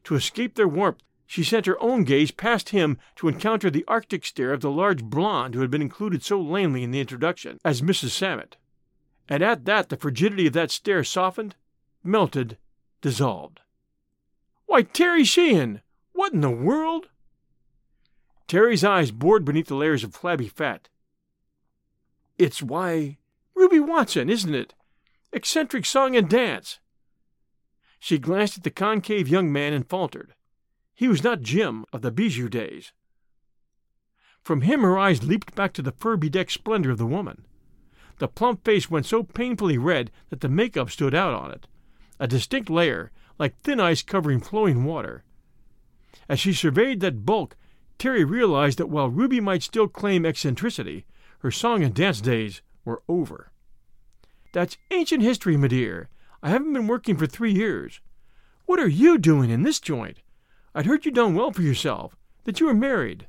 To 0.04 0.16
escape 0.16 0.56
their 0.56 0.66
warmth, 0.66 1.02
she 1.26 1.44
sent 1.44 1.66
her 1.66 1.80
own 1.80 2.02
gaze 2.02 2.32
past 2.32 2.70
him 2.70 2.98
to 3.16 3.28
encounter 3.28 3.70
the 3.70 3.84
arctic 3.86 4.24
stare 4.24 4.52
of 4.52 4.62
the 4.62 4.70
large 4.70 5.04
blonde 5.04 5.54
who 5.54 5.60
had 5.60 5.70
been 5.70 5.80
included 5.80 6.24
so 6.24 6.40
lamely 6.40 6.82
in 6.82 6.90
the 6.90 7.00
introduction 7.00 7.60
as 7.64 7.82
Mrs. 7.82 8.10
Samet. 8.10 8.56
And 9.28 9.44
at 9.44 9.64
that 9.64 9.90
the 9.90 9.96
frigidity 9.96 10.48
of 10.48 10.54
that 10.54 10.72
stare 10.72 11.04
softened, 11.04 11.54
melted, 12.02 12.58
dissolved. 13.00 13.60
Why, 14.66 14.82
Terry 14.82 15.22
Sheehan! 15.22 15.82
What 16.12 16.32
in 16.32 16.40
the 16.40 16.50
world? 16.50 17.08
Terry's 18.50 18.82
eyes 18.82 19.12
bored 19.12 19.44
beneath 19.44 19.68
the 19.68 19.76
layers 19.76 20.02
of 20.02 20.12
flabby 20.12 20.48
fat. 20.48 20.88
It's 22.36 22.60
why 22.60 23.18
Ruby 23.54 23.78
Watson, 23.78 24.28
isn't 24.28 24.56
it? 24.56 24.74
Eccentric 25.32 25.86
song 25.86 26.16
and 26.16 26.28
dance. 26.28 26.80
She 28.00 28.18
glanced 28.18 28.58
at 28.58 28.64
the 28.64 28.72
concave 28.72 29.28
young 29.28 29.52
man 29.52 29.72
and 29.72 29.88
faltered. 29.88 30.34
He 30.92 31.06
was 31.06 31.22
not 31.22 31.42
Jim 31.42 31.84
of 31.92 32.02
the 32.02 32.10
Bijou 32.10 32.48
days. 32.48 32.92
From 34.42 34.62
him 34.62 34.80
her 34.80 34.98
eyes 34.98 35.22
leaped 35.22 35.54
back 35.54 35.72
to 35.74 35.82
the 35.82 35.92
fur 35.92 36.16
bedecked 36.16 36.50
splendor 36.50 36.90
of 36.90 36.98
the 36.98 37.06
woman. 37.06 37.46
The 38.18 38.26
plump 38.26 38.64
face 38.64 38.90
went 38.90 39.06
so 39.06 39.22
painfully 39.22 39.78
red 39.78 40.10
that 40.30 40.40
the 40.40 40.48
makeup 40.48 40.90
stood 40.90 41.14
out 41.14 41.34
on 41.34 41.52
it, 41.52 41.68
a 42.18 42.26
distinct 42.26 42.68
layer, 42.68 43.12
like 43.38 43.60
thin 43.60 43.78
ice 43.78 44.02
covering 44.02 44.40
flowing 44.40 44.82
water. 44.82 45.22
As 46.28 46.40
she 46.40 46.52
surveyed 46.52 46.98
that 46.98 47.24
bulk 47.24 47.56
Terry 48.00 48.24
realized 48.24 48.78
that 48.78 48.88
while 48.88 49.10
Ruby 49.10 49.40
might 49.40 49.62
still 49.62 49.86
claim 49.86 50.24
eccentricity, 50.24 51.04
her 51.40 51.50
song 51.50 51.82
and 51.82 51.94
dance 51.94 52.22
days 52.22 52.62
were 52.82 53.02
over. 53.10 53.52
That's 54.54 54.78
ancient 54.90 55.22
history, 55.22 55.54
my 55.58 55.68
dear. 55.68 56.08
I 56.42 56.48
haven't 56.48 56.72
been 56.72 56.86
working 56.86 57.18
for 57.18 57.26
three 57.26 57.52
years. 57.52 58.00
What 58.64 58.80
are 58.80 58.88
you 58.88 59.18
doing 59.18 59.50
in 59.50 59.64
this 59.64 59.78
joint? 59.78 60.22
I'd 60.74 60.86
heard 60.86 61.04
you 61.04 61.12
done 61.12 61.34
well 61.34 61.52
for 61.52 61.60
yourself, 61.60 62.16
that 62.44 62.58
you 62.58 62.64
were 62.64 62.74
married. 62.74 63.28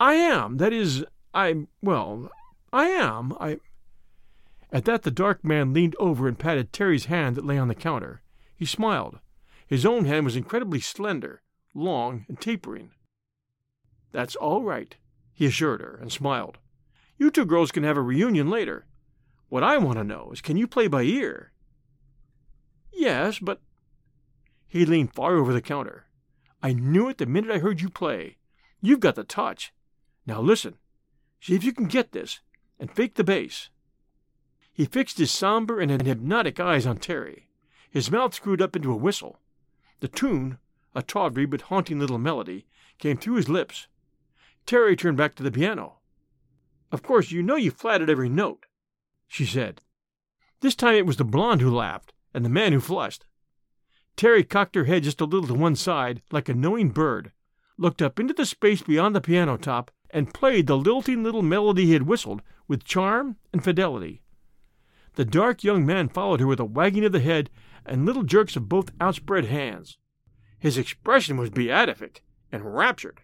I 0.00 0.14
am. 0.14 0.56
That 0.56 0.72
is, 0.72 1.04
I, 1.32 1.66
well, 1.80 2.32
I 2.72 2.86
am. 2.86 3.32
I. 3.38 3.60
At 4.72 4.86
that, 4.86 5.04
the 5.04 5.12
dark 5.12 5.44
man 5.44 5.72
leaned 5.72 5.94
over 6.00 6.26
and 6.26 6.36
patted 6.36 6.72
Terry's 6.72 7.04
hand 7.04 7.36
that 7.36 7.46
lay 7.46 7.58
on 7.58 7.68
the 7.68 7.76
counter. 7.76 8.22
He 8.56 8.64
smiled. 8.64 9.20
His 9.68 9.86
own 9.86 10.04
hand 10.04 10.24
was 10.24 10.34
incredibly 10.34 10.80
slender, 10.80 11.42
long, 11.78 12.26
and 12.28 12.40
tapering. 12.40 12.90
That's 14.12 14.36
all 14.36 14.62
right, 14.62 14.96
he 15.32 15.46
assured 15.46 15.80
her, 15.80 15.98
and 16.00 16.12
smiled. 16.12 16.58
You 17.16 17.30
two 17.30 17.44
girls 17.44 17.70
can 17.70 17.84
have 17.84 17.96
a 17.96 18.02
reunion 18.02 18.50
later. 18.50 18.86
What 19.48 19.62
I 19.62 19.78
want 19.78 19.98
to 19.98 20.04
know 20.04 20.30
is 20.32 20.40
can 20.40 20.56
you 20.56 20.66
play 20.66 20.88
by 20.88 21.02
ear? 21.02 21.52
Yes, 22.92 23.38
but. 23.38 23.60
He 24.66 24.84
leaned 24.84 25.14
far 25.14 25.36
over 25.36 25.52
the 25.52 25.62
counter. 25.62 26.06
I 26.62 26.72
knew 26.72 27.08
it 27.08 27.18
the 27.18 27.26
minute 27.26 27.50
I 27.50 27.58
heard 27.58 27.80
you 27.80 27.88
play. 27.88 28.36
You've 28.80 29.00
got 29.00 29.14
the 29.14 29.24
touch. 29.24 29.72
Now 30.26 30.40
listen. 30.40 30.74
See 31.40 31.54
if 31.54 31.64
you 31.64 31.72
can 31.72 31.86
get 31.86 32.12
this, 32.12 32.40
and 32.78 32.90
fake 32.90 33.14
the 33.14 33.24
bass. 33.24 33.70
He 34.72 34.84
fixed 34.84 35.18
his 35.18 35.30
somber 35.30 35.80
and 35.80 35.90
hypnotic 36.02 36.60
eyes 36.60 36.86
on 36.86 36.98
Terry. 36.98 37.48
His 37.90 38.10
mouth 38.10 38.34
screwed 38.34 38.60
up 38.60 38.76
into 38.76 38.92
a 38.92 38.96
whistle. 38.96 39.40
The 40.00 40.08
tune 40.08 40.58
a 40.94 41.02
tawdry 41.02 41.46
but 41.46 41.62
haunting 41.62 41.98
little 41.98 42.18
melody, 42.18 42.66
came 42.98 43.16
through 43.16 43.36
his 43.36 43.48
lips. 43.48 43.86
Terry 44.66 44.96
turned 44.96 45.16
back 45.16 45.34
to 45.36 45.42
the 45.42 45.50
piano. 45.50 45.98
Of 46.90 47.02
course, 47.02 47.30
you 47.30 47.42
know 47.42 47.56
you 47.56 47.70
flatted 47.70 48.10
every 48.10 48.28
note, 48.28 48.66
she 49.26 49.44
said. 49.44 49.82
This 50.60 50.74
time 50.74 50.94
it 50.94 51.06
was 51.06 51.16
the 51.16 51.24
blonde 51.24 51.60
who 51.60 51.70
laughed, 51.70 52.12
and 52.34 52.44
the 52.44 52.50
man 52.50 52.72
who 52.72 52.80
flushed. 52.80 53.26
Terry 54.16 54.42
cocked 54.42 54.74
her 54.74 54.84
head 54.84 55.04
just 55.04 55.20
a 55.20 55.24
little 55.24 55.46
to 55.46 55.54
one 55.54 55.76
side, 55.76 56.22
like 56.32 56.48
a 56.48 56.54
knowing 56.54 56.90
bird, 56.90 57.32
looked 57.76 58.02
up 58.02 58.18
into 58.18 58.34
the 58.34 58.44
space 58.44 58.82
beyond 58.82 59.14
the 59.14 59.20
piano 59.20 59.56
top, 59.56 59.90
and 60.10 60.34
played 60.34 60.66
the 60.66 60.76
lilting 60.76 61.22
little 61.22 61.42
melody 61.42 61.86
he 61.86 61.92
had 61.92 62.02
whistled 62.02 62.42
with 62.66 62.84
charm 62.84 63.36
and 63.52 63.62
fidelity. 63.62 64.22
The 65.14 65.24
dark 65.24 65.62
young 65.62 65.84
man 65.86 66.08
followed 66.08 66.40
her 66.40 66.46
with 66.46 66.60
a 66.60 66.64
wagging 66.64 67.04
of 67.04 67.12
the 67.12 67.20
head 67.20 67.50
and 67.84 68.04
little 68.04 68.22
jerks 68.22 68.56
of 68.56 68.68
both 68.68 68.90
outspread 69.00 69.46
hands. 69.46 69.98
His 70.58 70.78
expression 70.78 71.36
was 71.36 71.50
beatific 71.50 72.22
and 72.50 72.74
raptured. 72.74 73.20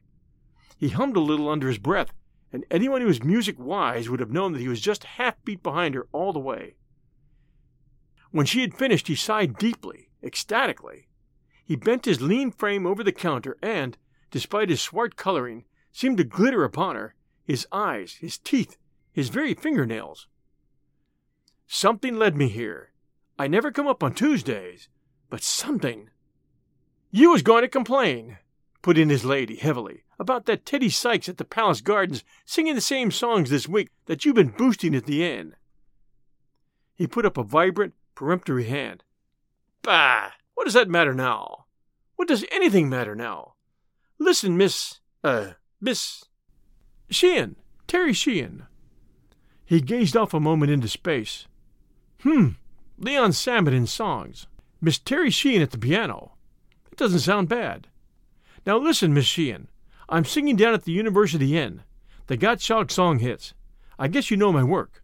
He 0.76 0.90
hummed 0.90 1.16
a 1.16 1.20
little 1.20 1.48
under 1.48 1.68
his 1.68 1.78
breath, 1.78 2.12
and 2.52 2.64
anyone 2.70 3.00
who 3.00 3.06
was 3.08 3.22
music 3.22 3.58
wise 3.58 4.08
would 4.08 4.20
have 4.20 4.30
known 4.30 4.52
that 4.52 4.60
he 4.60 4.68
was 4.68 4.80
just 4.80 5.04
half 5.04 5.42
beat 5.44 5.62
behind 5.62 5.94
her 5.94 6.06
all 6.12 6.32
the 6.32 6.38
way. 6.38 6.76
When 8.30 8.46
she 8.46 8.60
had 8.60 8.74
finished, 8.74 9.08
he 9.08 9.14
sighed 9.14 9.58
deeply, 9.58 10.10
ecstatically. 10.22 11.08
He 11.64 11.76
bent 11.76 12.04
his 12.04 12.20
lean 12.20 12.50
frame 12.50 12.86
over 12.86 13.02
the 13.02 13.12
counter 13.12 13.56
and, 13.62 13.96
despite 14.30 14.70
his 14.70 14.80
swart 14.80 15.16
coloring, 15.16 15.64
seemed 15.92 16.18
to 16.18 16.24
glitter 16.24 16.64
upon 16.64 16.96
her, 16.96 17.14
his 17.44 17.66
eyes, 17.72 18.14
his 18.14 18.38
teeth, 18.38 18.76
his 19.12 19.28
very 19.28 19.54
fingernails. 19.54 20.26
Something 21.66 22.16
led 22.16 22.36
me 22.36 22.48
here. 22.48 22.92
I 23.38 23.46
never 23.46 23.72
come 23.72 23.86
up 23.86 24.02
on 24.02 24.14
Tuesdays, 24.14 24.88
but 25.30 25.42
something. 25.42 26.10
You 27.16 27.30
was 27.30 27.42
going 27.42 27.62
to 27.62 27.68
complain, 27.68 28.38
put 28.82 28.98
in 28.98 29.08
his 29.08 29.24
lady 29.24 29.54
heavily, 29.54 30.02
about 30.18 30.46
that 30.46 30.66
Teddy 30.66 30.88
Sykes 30.88 31.28
at 31.28 31.36
the 31.36 31.44
Palace 31.44 31.80
Gardens 31.80 32.24
singing 32.44 32.74
the 32.74 32.80
same 32.80 33.12
songs 33.12 33.50
this 33.50 33.68
week 33.68 33.90
that 34.06 34.24
you've 34.24 34.34
been 34.34 34.48
boosting 34.48 34.96
at 34.96 35.06
the 35.06 35.24
inn. 35.24 35.54
He 36.96 37.06
put 37.06 37.24
up 37.24 37.38
a 37.38 37.44
vibrant, 37.44 37.94
peremptory 38.16 38.64
hand. 38.64 39.04
Bah! 39.82 40.30
What 40.54 40.64
does 40.64 40.74
that 40.74 40.88
matter 40.88 41.14
now? 41.14 41.66
What 42.16 42.26
does 42.26 42.44
anything 42.50 42.88
matter 42.88 43.14
now? 43.14 43.54
Listen, 44.18 44.56
Miss, 44.56 44.98
uh, 45.22 45.50
Miss 45.80 46.24
Sheehan, 47.10 47.54
Terry 47.86 48.12
Sheehan. 48.12 48.66
He 49.64 49.80
gazed 49.80 50.16
off 50.16 50.34
a 50.34 50.40
moment 50.40 50.72
into 50.72 50.88
space. 50.88 51.46
Hmm, 52.22 52.48
Leon 52.98 53.30
Samet 53.30 53.72
in 53.72 53.86
songs. 53.86 54.48
Miss 54.80 54.98
Terry 54.98 55.30
Sheehan 55.30 55.62
at 55.62 55.70
the 55.70 55.78
piano. 55.78 56.33
It 56.94 56.98
doesn't 56.98 57.18
sound 57.18 57.48
bad. 57.48 57.88
Now 58.64 58.78
listen, 58.78 59.12
Miss 59.12 59.24
Sheehan. 59.24 59.66
I'm 60.08 60.24
singing 60.24 60.54
down 60.54 60.74
at 60.74 60.84
the 60.84 60.92
University 60.92 61.58
Inn. 61.58 61.82
The 62.28 62.38
Gottschalk 62.38 62.88
song 62.92 63.18
hits. 63.18 63.52
I 63.98 64.06
guess 64.06 64.30
you 64.30 64.36
know 64.36 64.52
my 64.52 64.62
work. 64.62 65.02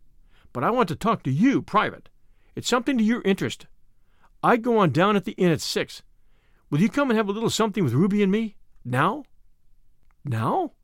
But 0.52 0.62
I 0.62 0.70
want 0.70 0.88
to 0.90 0.94
talk 0.94 1.24
to 1.24 1.32
you 1.32 1.62
private. 1.62 2.08
It's 2.54 2.68
something 2.68 2.96
to 2.96 3.02
your 3.02 3.22
interest. 3.22 3.66
I 4.40 4.56
go 4.56 4.78
on 4.78 4.90
down 4.90 5.16
at 5.16 5.24
the 5.24 5.32
inn 5.32 5.50
at 5.50 5.60
six. 5.60 6.04
Will 6.70 6.80
you 6.80 6.88
come 6.88 7.10
and 7.10 7.16
have 7.16 7.28
a 7.28 7.32
little 7.32 7.50
something 7.50 7.82
with 7.82 7.92
Ruby 7.92 8.22
and 8.22 8.30
me? 8.30 8.54
Now? 8.84 9.24
Now? 10.24 10.74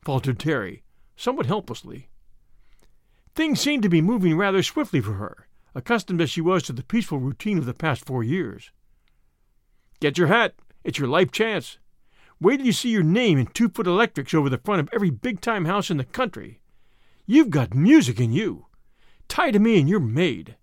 faltered 0.00 0.38
Terry, 0.38 0.84
somewhat 1.16 1.44
helplessly. 1.44 2.08
Things 3.34 3.60
seemed 3.60 3.82
to 3.82 3.90
be 3.90 4.00
moving 4.00 4.38
rather 4.38 4.62
swiftly 4.62 5.02
for 5.02 5.12
her, 5.12 5.48
accustomed 5.74 6.22
as 6.22 6.30
she 6.30 6.40
was 6.40 6.62
to 6.62 6.72
the 6.72 6.82
peaceful 6.82 7.18
routine 7.18 7.58
of 7.58 7.66
the 7.66 7.74
past 7.74 8.06
four 8.06 8.24
years. 8.24 8.70
Get 10.00 10.18
your 10.18 10.28
hat. 10.28 10.54
It's 10.84 10.98
your 10.98 11.08
life 11.08 11.32
chance. 11.32 11.78
Wait 12.40 12.58
till 12.58 12.66
you 12.66 12.72
see 12.72 12.90
your 12.90 13.02
name 13.02 13.38
in 13.38 13.46
two 13.46 13.68
foot 13.68 13.86
electrics 13.86 14.34
over 14.34 14.50
the 14.50 14.58
front 14.58 14.80
of 14.80 14.90
every 14.92 15.10
big 15.10 15.40
time 15.40 15.64
house 15.64 15.90
in 15.90 15.96
the 15.96 16.04
country. 16.04 16.60
You've 17.26 17.50
got 17.50 17.74
music 17.74 18.20
in 18.20 18.32
you. 18.32 18.66
Tie 19.28 19.50
to 19.50 19.58
me 19.58 19.80
and 19.80 19.88
you're 19.88 19.98
made. 19.98 20.56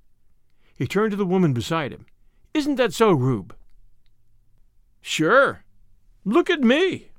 He 0.77 0.87
turned 0.87 1.11
to 1.11 1.17
the 1.17 1.25
woman 1.25 1.53
beside 1.53 1.91
him. 1.91 2.05
Isn't 2.53 2.75
that 2.75 2.93
so, 2.93 3.11
Rube? 3.11 3.55
Sure. 5.01 5.63
Look 6.23 6.49
at 6.49 6.61
me! 6.61 7.09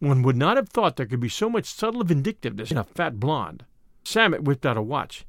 One 0.00 0.22
would 0.22 0.36
not 0.36 0.56
have 0.56 0.68
thought 0.68 0.96
there 0.96 1.06
could 1.06 1.20
be 1.20 1.28
so 1.28 1.48
much 1.48 1.64
subtle 1.64 2.02
vindictiveness 2.02 2.72
in 2.72 2.76
a 2.76 2.84
fat 2.84 3.20
blonde. 3.20 3.64
Samet 4.04 4.42
whipped 4.42 4.66
out 4.66 4.76
a 4.76 4.82
watch. 4.82 5.24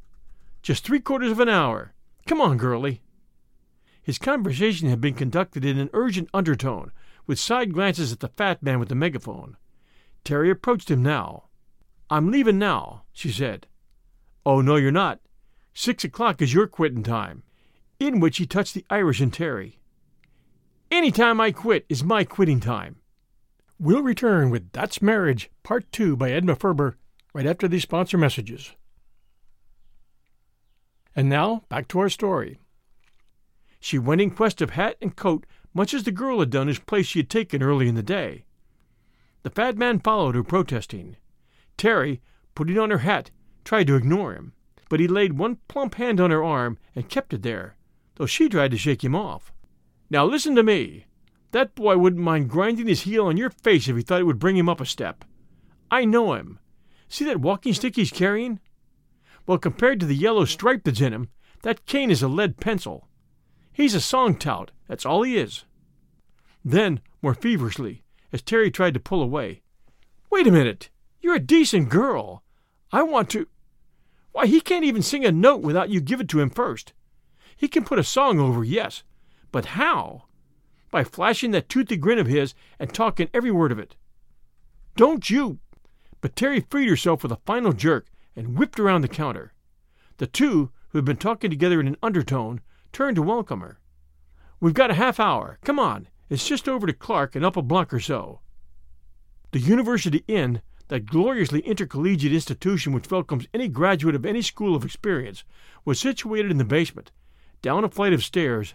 Just 0.63 0.83
three 0.83 0.99
quarters 0.99 1.31
of 1.31 1.39
an 1.39 1.47
hour. 1.47 1.93
Come 2.25 2.41
on, 2.41 2.57
girlie. 2.57 3.02
His 4.03 4.17
conversation 4.17 4.89
had 4.89 4.99
been 4.99 5.13
conducted 5.13 5.63
in 5.63 5.79
an 5.79 5.89
urgent 5.93 6.29
undertone, 6.33 6.91
with 7.25 7.39
side 7.39 7.73
glances 7.73 8.11
at 8.11 8.19
the 8.19 8.27
fat 8.27 8.61
man 8.61 8.77
with 8.77 8.89
the 8.89 8.95
megaphone. 8.95 9.55
Terry 10.25 10.49
approached 10.49 10.91
him 10.91 11.01
now. 11.01 11.45
I'm 12.09 12.29
leaving 12.29 12.59
now, 12.59 13.03
she 13.13 13.31
said. 13.31 13.65
Oh, 14.45 14.59
no, 14.61 14.75
you're 14.75 14.91
not. 14.91 15.21
Six 15.73 16.03
o'clock 16.03 16.41
is 16.41 16.53
your 16.53 16.67
quitting 16.67 17.03
time. 17.03 17.43
In 17.97 18.19
which 18.19 18.37
he 18.37 18.45
touched 18.45 18.73
the 18.73 18.85
Irish 18.89 19.21
in 19.21 19.31
Terry. 19.31 19.79
Any 20.91 21.11
time 21.11 21.39
I 21.39 21.51
quit 21.51 21.85
is 21.87 22.03
my 22.03 22.25
quitting 22.25 22.59
time. 22.59 22.97
We'll 23.79 24.03
return 24.03 24.49
with 24.49 24.71
That's 24.73 25.01
Marriage, 25.01 25.49
Part 25.63 25.91
2 25.91 26.17
by 26.17 26.31
Edna 26.31 26.55
Ferber, 26.55 26.97
right 27.33 27.45
after 27.45 27.67
these 27.67 27.83
sponsor 27.83 28.17
messages. 28.17 28.73
And 31.15 31.29
now, 31.29 31.63
back 31.69 31.87
to 31.89 31.99
our 31.99 32.09
story. 32.09 32.59
She 33.83 33.99
went 33.99 34.21
in 34.21 34.31
quest 34.31 34.61
of 34.61 34.69
hat 34.69 34.95
and 35.01 35.13
coat, 35.13 35.45
much 35.73 35.93
as 35.93 36.03
the 36.03 36.11
girl 36.13 36.39
had 36.39 36.49
done 36.49 36.67
whose 36.67 36.79
place 36.79 37.05
she 37.05 37.19
had 37.19 37.29
taken 37.29 37.61
early 37.61 37.89
in 37.89 37.95
the 37.95 38.01
day. 38.01 38.45
The 39.41 39.49
fat 39.49 39.77
man 39.77 39.99
followed 39.99 40.35
her, 40.35 40.43
protesting. 40.43 41.17
Terry, 41.75 42.21
putting 42.55 42.79
on 42.79 42.91
her 42.91 42.99
hat, 42.99 43.29
tried 43.65 43.87
to 43.87 43.97
ignore 43.97 44.35
him, 44.35 44.53
but 44.87 45.01
he 45.01 45.07
laid 45.09 45.37
one 45.37 45.57
plump 45.67 45.95
hand 45.95 46.21
on 46.21 46.31
her 46.31 46.41
arm 46.41 46.77
and 46.95 47.09
kept 47.09 47.33
it 47.33 47.41
there, 47.41 47.75
though 48.15 48.25
she 48.25 48.47
tried 48.47 48.71
to 48.71 48.77
shake 48.77 49.03
him 49.03 49.17
off. 49.17 49.51
Now 50.09 50.23
listen 50.23 50.55
to 50.55 50.63
me. 50.63 51.07
That 51.51 51.75
boy 51.75 51.97
wouldn't 51.97 52.23
mind 52.23 52.49
grinding 52.49 52.87
his 52.87 53.01
heel 53.01 53.25
on 53.25 53.35
your 53.35 53.49
face 53.49 53.89
if 53.89 53.97
he 53.97 54.01
thought 54.01 54.21
it 54.21 54.25
would 54.25 54.39
bring 54.39 54.55
him 54.55 54.69
up 54.69 54.79
a 54.79 54.85
step. 54.85 55.25
I 55.91 56.05
know 56.05 56.35
him. 56.35 56.57
See 57.09 57.25
that 57.25 57.41
walking 57.41 57.73
stick 57.73 57.97
he's 57.97 58.11
carrying? 58.11 58.61
Well, 59.45 59.57
compared 59.57 59.99
to 59.99 60.05
the 60.05 60.15
yellow 60.15 60.45
stripe 60.45 60.85
that's 60.85 61.01
in 61.01 61.11
him, 61.11 61.27
that 61.63 61.85
cane 61.85 62.11
is 62.11 62.23
a 62.23 62.29
lead 62.29 62.55
pencil. 62.61 63.09
He's 63.73 63.95
a 63.95 64.01
song 64.01 64.35
tout, 64.35 64.71
that's 64.87 65.05
all 65.05 65.23
he 65.23 65.37
is. 65.37 65.65
Then, 66.63 67.01
more 67.21 67.33
feverishly, 67.33 68.03
as 68.31 68.41
Terry 68.41 68.69
tried 68.69 68.93
to 68.93 68.99
pull 68.99 69.21
away, 69.21 69.63
Wait 70.29 70.47
a 70.47 70.51
minute! 70.51 70.89
You're 71.21 71.35
a 71.35 71.39
decent 71.39 71.89
girl. 71.89 72.43
I 72.91 73.03
want 73.03 73.29
to. 73.31 73.47
Why, 74.31 74.45
he 74.45 74.61
can't 74.61 74.83
even 74.83 75.01
sing 75.01 75.23
a 75.23 75.31
note 75.31 75.61
without 75.61 75.89
you 75.89 76.01
give 76.01 76.19
it 76.19 76.27
to 76.29 76.39
him 76.39 76.49
first. 76.49 76.93
He 77.55 77.67
can 77.67 77.83
put 77.85 77.99
a 77.99 78.03
song 78.03 78.39
over, 78.39 78.63
yes, 78.63 79.03
but 79.51 79.65
how? 79.65 80.23
By 80.91 81.03
flashing 81.03 81.51
that 81.51 81.69
toothy 81.69 81.97
grin 81.97 82.19
of 82.19 82.27
his 82.27 82.55
and 82.79 82.93
talking 82.93 83.29
every 83.33 83.51
word 83.51 83.71
of 83.71 83.79
it. 83.79 83.95
Don't 84.95 85.29
you? 85.29 85.59
But 86.19 86.35
Terry 86.35 86.61
freed 86.61 86.89
herself 86.89 87.23
with 87.23 87.31
a 87.31 87.39
final 87.45 87.73
jerk 87.73 88.07
and 88.35 88.57
whipped 88.57 88.79
around 88.79 89.01
the 89.01 89.07
counter. 89.07 89.53
The 90.17 90.27
two, 90.27 90.71
who 90.89 90.97
had 90.97 91.05
been 91.05 91.17
talking 91.17 91.49
together 91.49 91.79
in 91.79 91.87
an 91.87 91.97
undertone, 92.03 92.61
turned 92.93 93.15
to 93.17 93.21
welcome 93.21 93.59
her. 93.59 93.79
We've 94.59 94.73
got 94.73 94.91
a 94.91 94.95
half 94.95 95.19
hour. 95.19 95.59
Come 95.65 95.79
on. 95.79 96.07
It's 96.29 96.47
just 96.47 96.69
over 96.69 96.87
to 96.87 96.93
Clark 96.93 97.35
and 97.35 97.43
up 97.43 97.57
a 97.57 97.61
block 97.61 97.93
or 97.93 97.99
so. 97.99 98.39
The 99.51 99.59
University 99.59 100.23
Inn, 100.27 100.61
that 100.87 101.05
gloriously 101.05 101.59
intercollegiate 101.61 102.33
institution 102.33 102.93
which 102.93 103.11
welcomes 103.11 103.47
any 103.53 103.67
graduate 103.67 104.15
of 104.15 104.25
any 104.25 104.41
school 104.41 104.75
of 104.75 104.85
experience, 104.85 105.43
was 105.83 105.99
situated 105.99 106.49
in 106.51 106.57
the 106.57 106.63
basement, 106.63 107.11
down 107.61 107.83
a 107.83 107.89
flight 107.89 108.13
of 108.13 108.23
stairs 108.23 108.73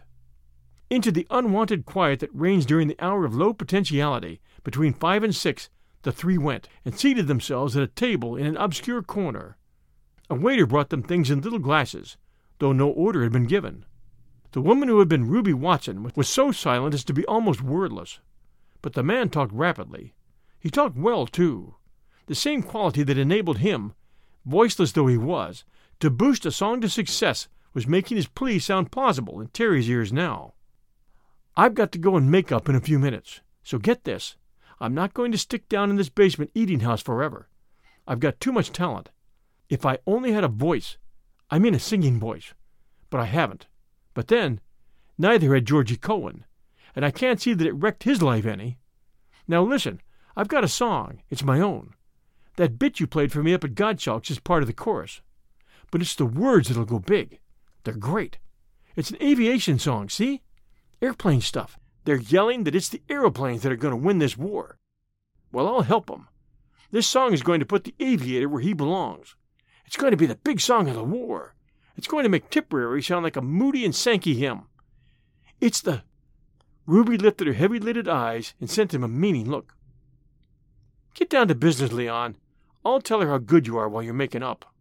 into 0.91 1.13
the 1.13 1.27
unwonted 1.31 1.85
quiet 1.85 2.21
that 2.21 2.35
reigns 2.35 2.65
during 2.65 2.89
the 2.89 2.97
hour 2.99 3.25
of 3.25 3.35
low 3.35 3.53
potentiality, 3.53 4.41
between 4.65 4.95
five 4.95 5.23
and 5.23 5.35
six, 5.35 5.69
the 6.03 6.13
three 6.13 6.39
went, 6.39 6.69
and 6.85 6.99
seated 6.99 7.27
themselves 7.27 7.77
at 7.77 7.83
a 7.83 7.89
table 7.89 8.37
in 8.37 8.47
an 8.47 8.57
obscure 8.57 9.03
corner. 9.03 9.57
A 10.31 10.35
waiter 10.35 10.67
brought 10.67 10.91
them 10.91 11.03
things 11.03 11.31
in 11.31 11.41
little 11.41 11.59
glasses, 11.59 12.17
though 12.59 12.73
no 12.73 12.89
order 12.89 13.23
had 13.23 13.33
been 13.33 13.47
given. 13.47 13.85
The 14.52 14.63
woman 14.63 14.89
who 14.89 14.99
had 14.99 15.08
been 15.08 15.28
Ruby 15.28 15.52
Watson 15.52 16.11
was 16.15 16.28
so 16.28 16.52
silent 16.52 16.95
as 16.95 17.04
to 17.04 17.13
be 17.13 17.25
almost 17.26 17.63
wordless. 17.63 18.21
But 18.80 18.95
the 18.95 19.02
man 19.02 19.28
talked 19.28 19.52
rapidly. 19.52 20.15
He 20.58 20.71
talked 20.71 20.97
well, 20.97 21.26
too. 21.26 21.75
The 22.26 22.34
same 22.34 22.63
quality 22.63 23.02
that 23.02 23.19
enabled 23.19 23.58
him, 23.58 23.95
voiceless 24.45 24.93
though 24.93 25.06
he 25.06 25.19
was, 25.19 25.65
to 26.00 26.11
boost 26.11 26.47
a 26.47 26.50
song 26.50 26.80
to 26.80 26.89
success 26.89 27.49
was 27.75 27.87
making 27.87 28.17
his 28.17 28.26
plea 28.26 28.58
sound 28.58 28.91
plausible 28.91 29.41
in 29.41 29.49
Terry's 29.49 29.89
ears 29.89 30.13
now. 30.13 30.54
I've 31.56 31.75
got 31.75 31.93
to 31.93 31.99
go 31.99 32.17
and 32.17 32.30
make 32.30 32.50
up 32.52 32.69
in 32.69 32.75
a 32.75 32.80
few 32.80 32.99
minutes. 32.99 33.41
So 33.63 33.78
get 33.78 34.04
this 34.04 34.37
I'm 34.80 34.95
not 34.95 35.13
going 35.13 35.32
to 35.32 35.39
stick 35.39 35.69
down 35.69 35.91
in 35.91 35.97
this 35.97 36.08
basement 36.08 36.52
eating 36.54 36.80
house 36.80 37.02
forever. 37.02 37.49
I've 38.06 38.21
got 38.21 38.41
too 38.41 38.52
much 38.52 38.73
talent. 38.73 39.11
If 39.69 39.84
I 39.84 39.99
only 40.06 40.32
had 40.32 40.45
a 40.45 40.49
voice, 40.49 40.97
I 41.50 41.58
mean 41.58 41.75
a 41.75 41.78
singing 41.78 42.19
voice, 42.19 42.54
but 43.11 43.21
I 43.21 43.26
haven't. 43.26 43.67
But 44.19 44.26
then, 44.26 44.59
neither 45.17 45.54
had 45.54 45.65
Georgie 45.65 45.97
Cohan, 45.97 46.45
and 46.97 47.04
I 47.04 47.13
can't 47.13 47.41
see 47.41 47.54
that 47.54 47.69
it 47.69 47.71
wrecked 47.71 48.02
his 48.02 48.21
life 48.21 48.47
any. 48.47 48.81
Now 49.47 49.63
listen, 49.63 50.00
I've 50.35 50.49
got 50.49 50.65
a 50.65 50.69
song. 50.69 51.23
It's 51.31 51.45
my 51.45 51.61
own. 51.61 51.95
That 52.57 52.81
bit 52.81 52.99
you 52.99 53.07
played 53.07 53.31
for 53.31 53.45
me 53.45 53.54
up 53.54 53.63
at 53.63 53.76
Gottschalk's 53.76 54.28
is 54.33 54.41
part 54.41 54.65
of 54.65 54.67
the 54.67 54.73
chorus. 54.73 55.21
But 55.93 56.02
it's 56.02 56.17
the 56.17 56.26
words 56.26 56.67
that'll 56.67 56.85
go 56.85 56.99
big. 56.99 57.39
They're 57.85 57.95
great. 57.95 58.39
It's 58.97 59.11
an 59.11 59.23
aviation 59.23 59.78
song, 59.78 60.09
see? 60.09 60.43
Airplane 61.00 61.41
stuff. 61.41 61.78
They're 62.02 62.17
yelling 62.17 62.65
that 62.65 62.75
it's 62.75 62.89
the 62.89 63.02
aeroplanes 63.09 63.63
that 63.63 63.71
are 63.71 63.76
going 63.76 63.93
to 63.93 64.04
win 64.04 64.19
this 64.19 64.37
war. 64.37 64.78
Well, 65.52 65.69
I'll 65.69 65.83
help 65.83 66.11
'em. 66.11 66.26
This 66.91 67.07
song 67.07 67.33
is 67.33 67.45
going 67.45 67.61
to 67.61 67.67
put 67.67 67.85
the 67.85 67.95
aviator 68.00 68.49
where 68.49 68.63
he 68.63 68.73
belongs. 68.73 69.37
It's 69.87 69.97
going 69.97 70.11
to 70.11 70.17
be 70.17 70.26
the 70.26 70.35
big 70.35 70.61
song 70.61 70.89
of 70.89 70.97
the 70.97 71.04
war. 71.04 71.54
It's 71.99 72.06
going 72.06 72.23
to 72.23 72.28
make 72.28 72.49
Tipperary 72.49 73.02
sound 73.02 73.25
like 73.25 73.37
a 73.37 73.43
Moody 73.43 73.84
and 73.84 73.93
Sankey 73.93 74.37
hymn. 74.37 74.69
It's 75.61 75.80
the. 75.80 76.04
Ruby 76.87 77.19
lifted 77.19 77.49
her 77.49 77.54
heavy 77.54 77.80
lidded 77.80 78.06
eyes 78.06 78.54
and 78.61 78.71
sent 78.71 78.95
him 78.95 79.02
a 79.02 79.08
meaning 79.08 79.50
look. 79.50 79.75
Get 81.15 81.28
down 81.28 81.49
to 81.49 81.56
business, 81.56 81.91
Leon. 81.91 82.37
I'll 82.84 83.00
tell 83.00 83.21
her 83.21 83.28
how 83.28 83.39
good 83.39 83.67
you 83.67 83.76
are 83.78 83.89
while 83.89 84.04
you're 84.04 84.15
making 84.15 84.45
up. 84.45 84.73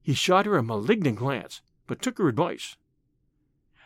He 0.00 0.14
shot 0.14 0.46
her 0.46 0.56
a 0.56 0.62
malignant 0.62 1.18
glance, 1.18 1.60
but 1.86 2.00
took 2.00 2.16
her 2.16 2.28
advice. 2.28 2.76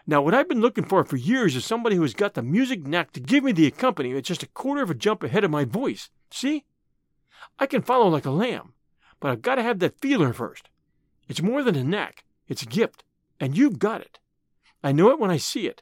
Now, 0.07 0.23
what 0.23 0.35
I've 0.35 0.49
been 0.49 0.61
looking 0.61 0.85
for 0.85 1.05
for 1.05 1.17
years 1.17 1.57
is 1.57 1.65
somebody 1.65 1.97
who 1.97 2.03
has 2.03 2.15
got 2.15 2.35
the 2.35 2.43
music 2.43 2.87
knack 2.87 3.11
to 3.15 3.21
give 3.21 3.43
me 3.43 3.51
the 3.51 3.67
accompaniment 3.67 4.25
just 4.25 4.45
a 4.45 4.49
quarter 4.49 4.83
of 4.83 4.91
a 4.91 4.95
jump 4.95 5.25
ahead 5.25 5.43
of 5.43 5.51
my 5.51 5.65
voice. 5.65 6.11
See? 6.31 6.65
I 7.59 7.67
can 7.67 7.83
follow 7.83 8.07
like 8.07 8.25
a 8.25 8.31
lamb, 8.31 8.75
but 9.19 9.33
I've 9.33 9.43
got 9.43 9.57
to 9.57 9.65
have 9.65 9.81
that 9.81 10.01
feeler 10.01 10.33
first. 10.33 10.69
It's 11.31 11.41
more 11.41 11.63
than 11.63 11.77
a 11.77 11.85
knack, 11.85 12.25
it's 12.49 12.65
a 12.65 12.67
gift, 12.67 13.05
and 13.39 13.57
you've 13.57 13.79
got 13.79 14.01
it. 14.01 14.19
I 14.83 14.91
know 14.91 15.11
it 15.11 15.21
when 15.21 15.31
I 15.31 15.37
see 15.37 15.69
it. 15.69 15.81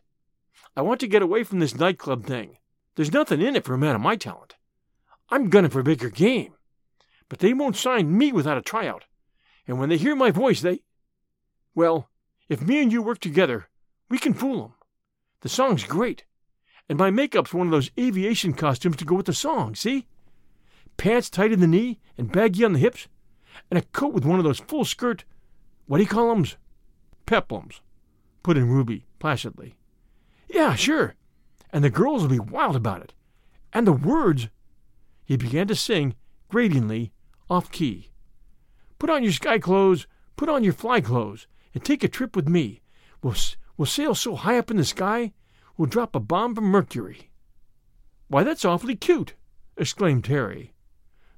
I 0.77 0.83
want 0.83 1.01
to 1.01 1.09
get 1.09 1.23
away 1.23 1.43
from 1.43 1.59
this 1.59 1.75
nightclub 1.75 2.27
thing. 2.27 2.59
There's 2.97 3.15
nothing 3.15 3.41
in 3.41 3.57
it 3.57 3.65
for 3.65 3.73
a 3.73 3.79
man 3.79 3.95
of 3.95 4.03
my 4.03 4.15
talent. 4.15 4.57
I'm 5.31 5.49
gunning 5.49 5.71
for 5.71 5.81
a 5.81 5.85
bigger 5.85 6.11
game. 6.11 6.53
But 7.31 7.39
they 7.39 7.55
won't 7.55 7.77
sign 7.77 8.19
me 8.19 8.31
without 8.31 8.59
a 8.59 8.63
tryout. 8.63 9.07
And 9.67 9.79
when 9.79 9.89
they 9.89 9.97
hear 9.97 10.15
my 10.15 10.31
voice, 10.31 10.61
they. 10.61 10.83
Well, 11.75 12.11
if 12.51 12.61
me 12.61 12.83
and 12.83 12.93
you 12.93 13.01
work 13.01 13.19
together, 13.19 13.71
we 14.11 14.19
can 14.19 14.35
fool 14.35 14.63
'em. 14.63 14.75
The 15.41 15.49
song's 15.49 15.85
great. 15.85 16.25
And 16.91 16.99
my 16.99 17.11
makeup's 17.11 17.55
one 17.55 17.69
of 17.69 17.71
those 17.71 17.91
aviation 17.99 18.53
costumes 18.53 18.97
to 18.99 19.07
go 19.07 19.15
with 19.15 19.25
the 19.25 19.33
song, 19.33 19.75
see? 19.75 20.09
Pants 20.99 21.31
tight 21.31 21.53
in 21.53 21.61
the 21.61 21.67
knee 21.67 22.01
and 22.19 22.31
baggy 22.31 22.65
on 22.65 22.75
the 22.75 22.79
hips, 22.79 23.09
and 23.71 23.79
a 23.79 23.83
coat 23.83 24.13
with 24.13 24.27
one 24.27 24.39
of 24.39 24.45
those 24.45 24.61
full 24.61 24.85
skirt, 24.85 25.25
what 25.89 25.99
do 25.99 26.05
you 26.05 26.09
call 26.09 26.31
'ems? 26.31 26.57
Peplums, 27.27 27.81
put 28.45 28.57
in 28.57 28.69
Ruby 28.69 29.05
placidly. 29.19 29.77
Yeah, 30.49 30.77
sure. 30.77 31.17
And 31.71 31.83
the 31.83 31.91
girls 31.91 32.23
will 32.23 32.31
be 32.31 32.39
wild 32.39 32.77
about 32.77 33.03
it. 33.03 33.13
And 33.73 33.87
the 33.87 33.93
words. 33.93 34.49
He 35.25 35.37
began 35.37 35.67
to 35.67 35.75
sing, 35.75 36.15
gratingly, 36.49 37.13
off 37.51 37.73
key. 37.73 38.13
Put 39.01 39.11
on 39.11 39.25
your 39.25 39.33
sky 39.33 39.59
clothes, 39.59 40.07
put 40.37 40.49
on 40.49 40.63
your 40.63 40.73
fly 40.73 41.01
clothes, 41.01 41.47
and 41.75 41.85
take 41.85 42.05
a 42.05 42.09
trip 42.09 42.37
with 42.37 42.49
me. 42.49 42.81
We'll, 43.21 43.35
We'll 43.79 43.87
sail 43.87 44.17
so 44.17 44.35
high 44.35 44.59
up 44.59 44.73
in 44.73 44.77
the 44.77 44.85
sky, 44.85 45.33
we'll 45.77 45.87
drop 45.87 46.17
a 46.17 46.21
bomb 46.21 46.57
from 46.57 46.65
Mercury. 46.65 47.31
Why, 48.27 48.43
that's 48.43 48.65
awfully 48.65 48.97
cute, 48.97 49.35
exclaimed 49.77 50.25
Terry. 50.25 50.75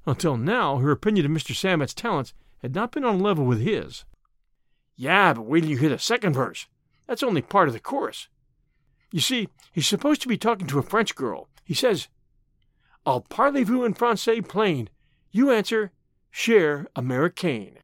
Until 0.07 0.37
now, 0.37 0.77
her 0.77 0.89
opinion 0.89 1.27
of 1.27 1.31
Mr. 1.31 1.53
Samet's 1.53 1.93
talents 1.93 2.33
had 2.63 2.73
not 2.73 2.91
been 2.91 3.05
on 3.05 3.19
a 3.19 3.23
level 3.23 3.45
with 3.45 3.61
his. 3.61 4.05
Yeah, 5.01 5.33
but 5.33 5.47
wait 5.47 5.61
till 5.61 5.71
you 5.71 5.77
hear 5.77 5.89
the 5.89 5.97
second 5.97 6.33
verse. 6.33 6.67
That's 7.07 7.23
only 7.23 7.41
part 7.41 7.67
of 7.67 7.73
the 7.73 7.79
chorus. 7.79 8.27
You 9.11 9.19
see, 9.19 9.49
he's 9.73 9.87
supposed 9.87 10.21
to 10.21 10.27
be 10.27 10.37
talking 10.37 10.67
to 10.67 10.77
a 10.77 10.83
French 10.83 11.15
girl. 11.15 11.49
He 11.63 11.73
says, 11.73 12.07
I'll 13.03 13.21
parlez-vous 13.21 13.83
in 13.83 13.95
français 13.95 14.47
plain. 14.47 14.89
You 15.31 15.49
answer, 15.49 15.91
cher 16.29 16.85
américain. 16.95 17.77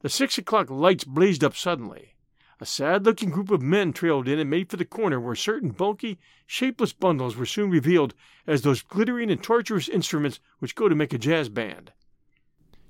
The 0.00 0.08
six 0.08 0.38
o'clock 0.38 0.70
lights 0.70 1.04
blazed 1.04 1.44
up 1.44 1.54
suddenly. 1.54 2.16
A 2.58 2.66
sad 2.66 3.06
looking 3.06 3.30
group 3.30 3.52
of 3.52 3.62
men 3.62 3.92
trailed 3.92 4.26
in 4.26 4.40
and 4.40 4.50
made 4.50 4.70
for 4.70 4.76
the 4.76 4.84
corner 4.84 5.20
where 5.20 5.36
certain 5.36 5.70
bulky, 5.70 6.18
shapeless 6.48 6.92
bundles 6.92 7.36
were 7.36 7.46
soon 7.46 7.70
revealed 7.70 8.12
as 8.48 8.62
those 8.62 8.82
glittering 8.82 9.30
and 9.30 9.40
tortuous 9.40 9.88
instruments 9.88 10.40
which 10.58 10.74
go 10.74 10.88
to 10.88 10.96
make 10.96 11.12
a 11.12 11.18
jazz 11.18 11.48
band. 11.48 11.92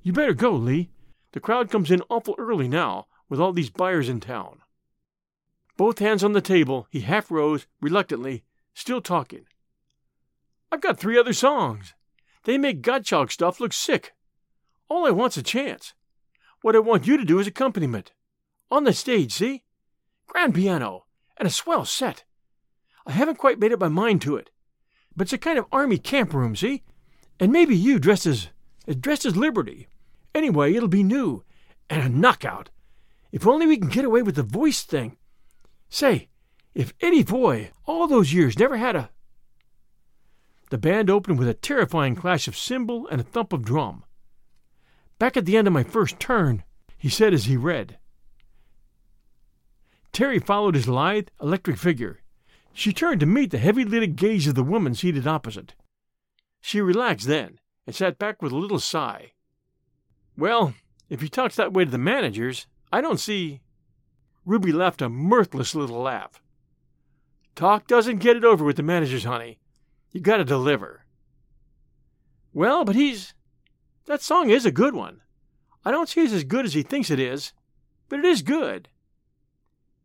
You 0.03 0.15
better 0.15 0.33
go, 0.33 0.53
Lee. 0.53 0.89
The 1.33 1.41
crowd 1.41 1.71
comes 1.71 1.91
in 1.91 2.03
awful 2.09 2.35
early 2.39 2.67
now, 2.67 3.07
with 3.31 3.41
all 3.41 3.55
these 3.55 3.71
buyers 3.71 4.11
in 4.11 4.21
town. 4.21 4.59
Both 5.79 6.01
hands 6.01 6.23
on 6.23 6.35
the 6.35 6.43
table, 6.43 6.87
he 6.91 7.01
half 7.01 7.31
rose, 7.31 7.67
reluctantly, 7.81 8.45
still 8.75 9.01
talking. 9.01 9.47
I've 10.71 10.83
got 10.83 11.01
three 11.01 11.19
other 11.19 11.33
songs. 11.33 11.95
They 12.45 12.59
make 12.59 12.83
Gottschalk 12.83 13.31
stuff 13.31 13.61
look 13.61 13.73
sick. 13.73 14.13
All 14.91 15.07
I 15.07 15.11
want's 15.11 15.39
a 15.39 15.43
chance. 15.43 15.95
What 16.61 16.77
I 16.77 16.81
want 16.81 17.07
you 17.07 17.17
to 17.17 17.25
do 17.25 17.39
is 17.39 17.47
accompaniment. 17.47 18.13
On 18.71 18.85
the 18.85 18.93
stage, 18.93 19.33
see? 19.33 19.63
Grand 20.27 20.55
piano, 20.55 21.07
and 21.39 21.47
a 21.47 21.51
swell 21.51 21.85
set. 21.85 22.25
I 23.07 23.13
haven't 23.13 23.39
quite 23.39 23.59
made 23.59 23.73
up 23.73 23.81
my 23.81 23.89
mind 23.89 24.21
to 24.23 24.37
it, 24.37 24.51
but 25.17 25.23
it's 25.23 25.33
a 25.33 25.39
kind 25.39 25.59
of 25.59 25.65
army 25.73 25.99
camp 25.99 26.35
room, 26.35 26.55
see? 26.55 26.83
And 27.39 27.51
maybe 27.51 27.75
you 27.75 27.99
dressed 27.99 28.27
as, 28.27 28.49
dressed 29.01 29.25
as 29.25 29.37
Liberty. 29.37 29.89
Anyway, 30.35 30.75
it'll 30.75 30.89
be 30.89 31.03
new, 31.03 31.45
and 31.89 32.03
a 32.03 32.09
knockout. 32.09 32.69
If 33.33 33.47
only 33.47 33.67
we 33.67 33.77
can 33.77 33.89
get 33.89 34.05
away 34.05 34.23
with 34.23 34.35
the 34.35 34.43
voice 34.43 34.83
thing. 34.83 35.17
Say, 35.89 36.29
if 36.75 36.93
any 37.01 37.23
boy 37.23 37.71
all 37.87 38.07
those 38.07 38.33
years, 38.33 38.59
never 38.59 38.77
had 38.77 38.97
a. 38.97 39.11
The 40.71 40.79
band 40.79 41.11
opened 41.11 41.39
with 41.39 41.49
a 41.49 41.55
terrifying 41.55 42.15
clash 42.15 42.47
of 42.47 42.57
cymbal 42.57 43.09
and 43.09 43.21
a 43.21 43.25
thump 43.25 43.53
of 43.53 43.65
drum. 43.65 44.05
Back 45.19 45.37
at 45.37 45.45
the 45.45 45.57
end 45.57 45.67
of 45.67 45.73
my 45.73 45.83
first 45.83 46.21
turn, 46.21 46.63
he 46.97 47.09
said 47.09 47.35
as 47.35 47.45
he 47.45 47.57
read. 47.57 47.99
Terry 50.13 50.39
followed 50.39 50.75
his 50.75 50.89
lithe, 50.89 51.29
electric 51.41 51.77
figure. 51.77 52.21
She 52.73 52.93
turned 52.93 53.21
to 53.21 53.27
meet 53.27 53.51
the 53.51 53.59
heavy 53.59 53.85
lidded 53.85 54.17
gaze 54.17 54.47
of 54.47 54.55
the 54.55 54.63
woman 54.63 54.95
seated 54.95 55.27
opposite. 55.27 55.75
She 56.61 56.81
relaxed 56.81 57.27
then, 57.27 57.59
and 57.87 57.95
sat 57.95 58.19
back 58.19 58.43
with 58.43 58.53
a 58.53 58.57
little 58.57 58.79
sigh. 58.79 59.33
Well, 60.37 60.75
if 61.09 61.21
he 61.21 61.29
talks 61.29 61.57
that 61.57 61.73
way 61.73 61.85
to 61.85 61.91
the 61.91 61.99
managers, 61.99 62.67
I 62.93 63.01
don't 63.01 63.21
see. 63.21 63.61
Ruby 64.45 64.73
laughed 64.73 65.03
a 65.03 65.09
mirthless 65.09 65.75
little 65.75 66.01
laugh. 66.01 66.43
Talk 67.55 67.87
doesn't 67.87 68.19
get 68.19 68.37
it 68.37 68.45
over 68.45 68.65
with 68.65 68.77
the 68.77 68.83
managers, 68.83 69.25
honey. 69.25 69.59
You 70.13 70.21
gotta 70.21 70.45
deliver. 70.45 71.05
Well, 72.53 72.85
but 72.85 72.97
he's. 72.97 73.35
That 74.07 74.23
song 74.23 74.51
is 74.51 74.67
a 74.67 74.73
good 74.73 74.95
one. 74.95 75.21
I 75.85 75.91
don't 75.91 76.09
see 76.09 76.23
it's 76.23 76.33
as 76.33 76.45
good 76.45 76.65
as 76.65 76.75
he 76.75 76.83
thinks 76.83 77.11
it 77.11 77.21
is, 77.21 77.53
but 78.09 78.19
it 78.19 78.25
is 78.25 78.43
good. 78.43 78.89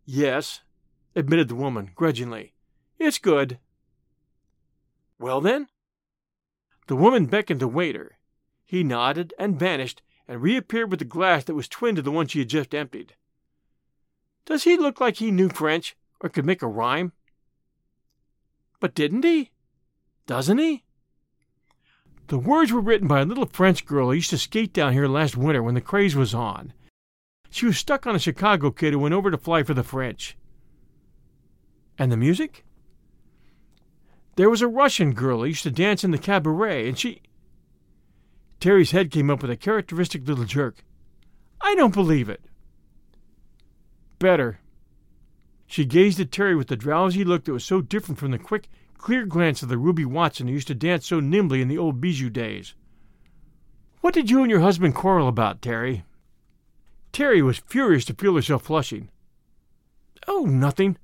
Yes, 0.05 0.61
admitted 1.15 1.47
the 1.47 1.55
woman 1.55 1.91
grudgingly. 1.95 2.53
It's 2.99 3.17
good. 3.17 3.59
Well, 5.17 5.41
then? 5.41 5.67
The 6.87 6.95
woman 6.95 7.25
beckoned 7.25 7.59
the 7.59 7.67
waiter. 7.67 8.17
He 8.63 8.83
nodded 8.83 9.33
and 9.39 9.59
vanished 9.59 10.01
and 10.27 10.41
reappeared 10.41 10.91
with 10.91 11.01
a 11.01 11.05
glass 11.05 11.43
that 11.43 11.55
was 11.55 11.67
twin 11.67 11.95
to 11.95 12.01
the 12.01 12.11
one 12.11 12.27
she 12.27 12.39
had 12.39 12.49
just 12.49 12.73
emptied. 12.73 13.15
Does 14.45 14.63
he 14.63 14.77
look 14.77 14.99
like 14.99 15.17
he 15.17 15.31
knew 15.31 15.49
French 15.49 15.95
or 16.21 16.29
could 16.29 16.45
make 16.45 16.61
a 16.61 16.67
rhyme? 16.67 17.13
But 18.79 18.95
didn't 18.95 19.23
he? 19.23 19.51
Doesn't 20.27 20.57
he? 20.57 20.83
The 22.27 22.39
words 22.39 22.71
were 22.71 22.81
written 22.81 23.07
by 23.07 23.21
a 23.21 23.25
little 23.25 23.45
French 23.45 23.85
girl 23.85 24.07
who 24.07 24.13
used 24.13 24.31
to 24.31 24.37
skate 24.37 24.73
down 24.73 24.93
here 24.93 25.07
last 25.07 25.37
winter 25.37 25.61
when 25.61 25.75
the 25.75 25.81
craze 25.81 26.15
was 26.15 26.33
on. 26.33 26.73
She 27.51 27.65
was 27.65 27.77
stuck 27.77 28.07
on 28.07 28.15
a 28.15 28.19
Chicago 28.19 28.71
kid 28.71 28.93
who 28.93 28.99
went 28.99 29.13
over 29.13 29.29
to 29.29 29.37
fly 29.37 29.63
for 29.63 29.73
the 29.73 29.83
French. 29.83 30.35
And 31.97 32.11
the 32.11 32.17
music? 32.17 32.65
There 34.35 34.49
was 34.49 34.61
a 34.61 34.67
Russian 34.67 35.13
girl 35.13 35.39
who 35.39 35.45
used 35.45 35.63
to 35.63 35.71
dance 35.71 36.03
in 36.03 36.11
the 36.11 36.17
cabaret, 36.17 36.87
and 36.87 36.97
she. 36.97 37.21
Terry's 38.65 38.89
head 38.89 39.11
came 39.11 39.29
up 39.29 39.43
with 39.43 39.51
a 39.51 39.55
characteristic 39.55 40.27
little 40.27 40.43
jerk. 40.43 40.83
I 41.61 41.75
don't 41.75 41.93
believe 41.93 42.29
it. 42.29 42.41
Better. 44.17 44.57
She 45.67 45.85
gazed 45.85 46.19
at 46.19 46.31
Terry 46.31 46.55
with 46.55 46.69
the 46.69 46.75
drowsy 46.75 47.23
look 47.23 47.45
that 47.45 47.53
was 47.53 47.63
so 47.63 47.79
different 47.79 48.17
from 48.17 48.31
the 48.31 48.39
quick, 48.39 48.67
clear 48.97 49.27
glance 49.27 49.61
of 49.61 49.69
the 49.69 49.77
Ruby 49.77 50.03
Watson 50.03 50.47
who 50.47 50.53
used 50.55 50.65
to 50.69 50.73
dance 50.73 51.05
so 51.05 51.19
nimbly 51.19 51.61
in 51.61 51.67
the 51.67 51.77
old 51.77 52.01
Bijou 52.01 52.31
days. 52.31 52.73
What 54.01 54.15
did 54.15 54.31
you 54.31 54.41
and 54.41 54.49
your 54.49 54.61
husband 54.61 54.95
quarrel 54.95 55.27
about, 55.27 55.61
Terry? 55.61 56.03
Terry 57.11 57.43
was 57.43 57.59
furious 57.59 58.05
to 58.05 58.15
feel 58.15 58.35
herself 58.35 58.63
flushing. 58.63 59.09
Oh, 60.27 60.45
nothing. 60.45 60.97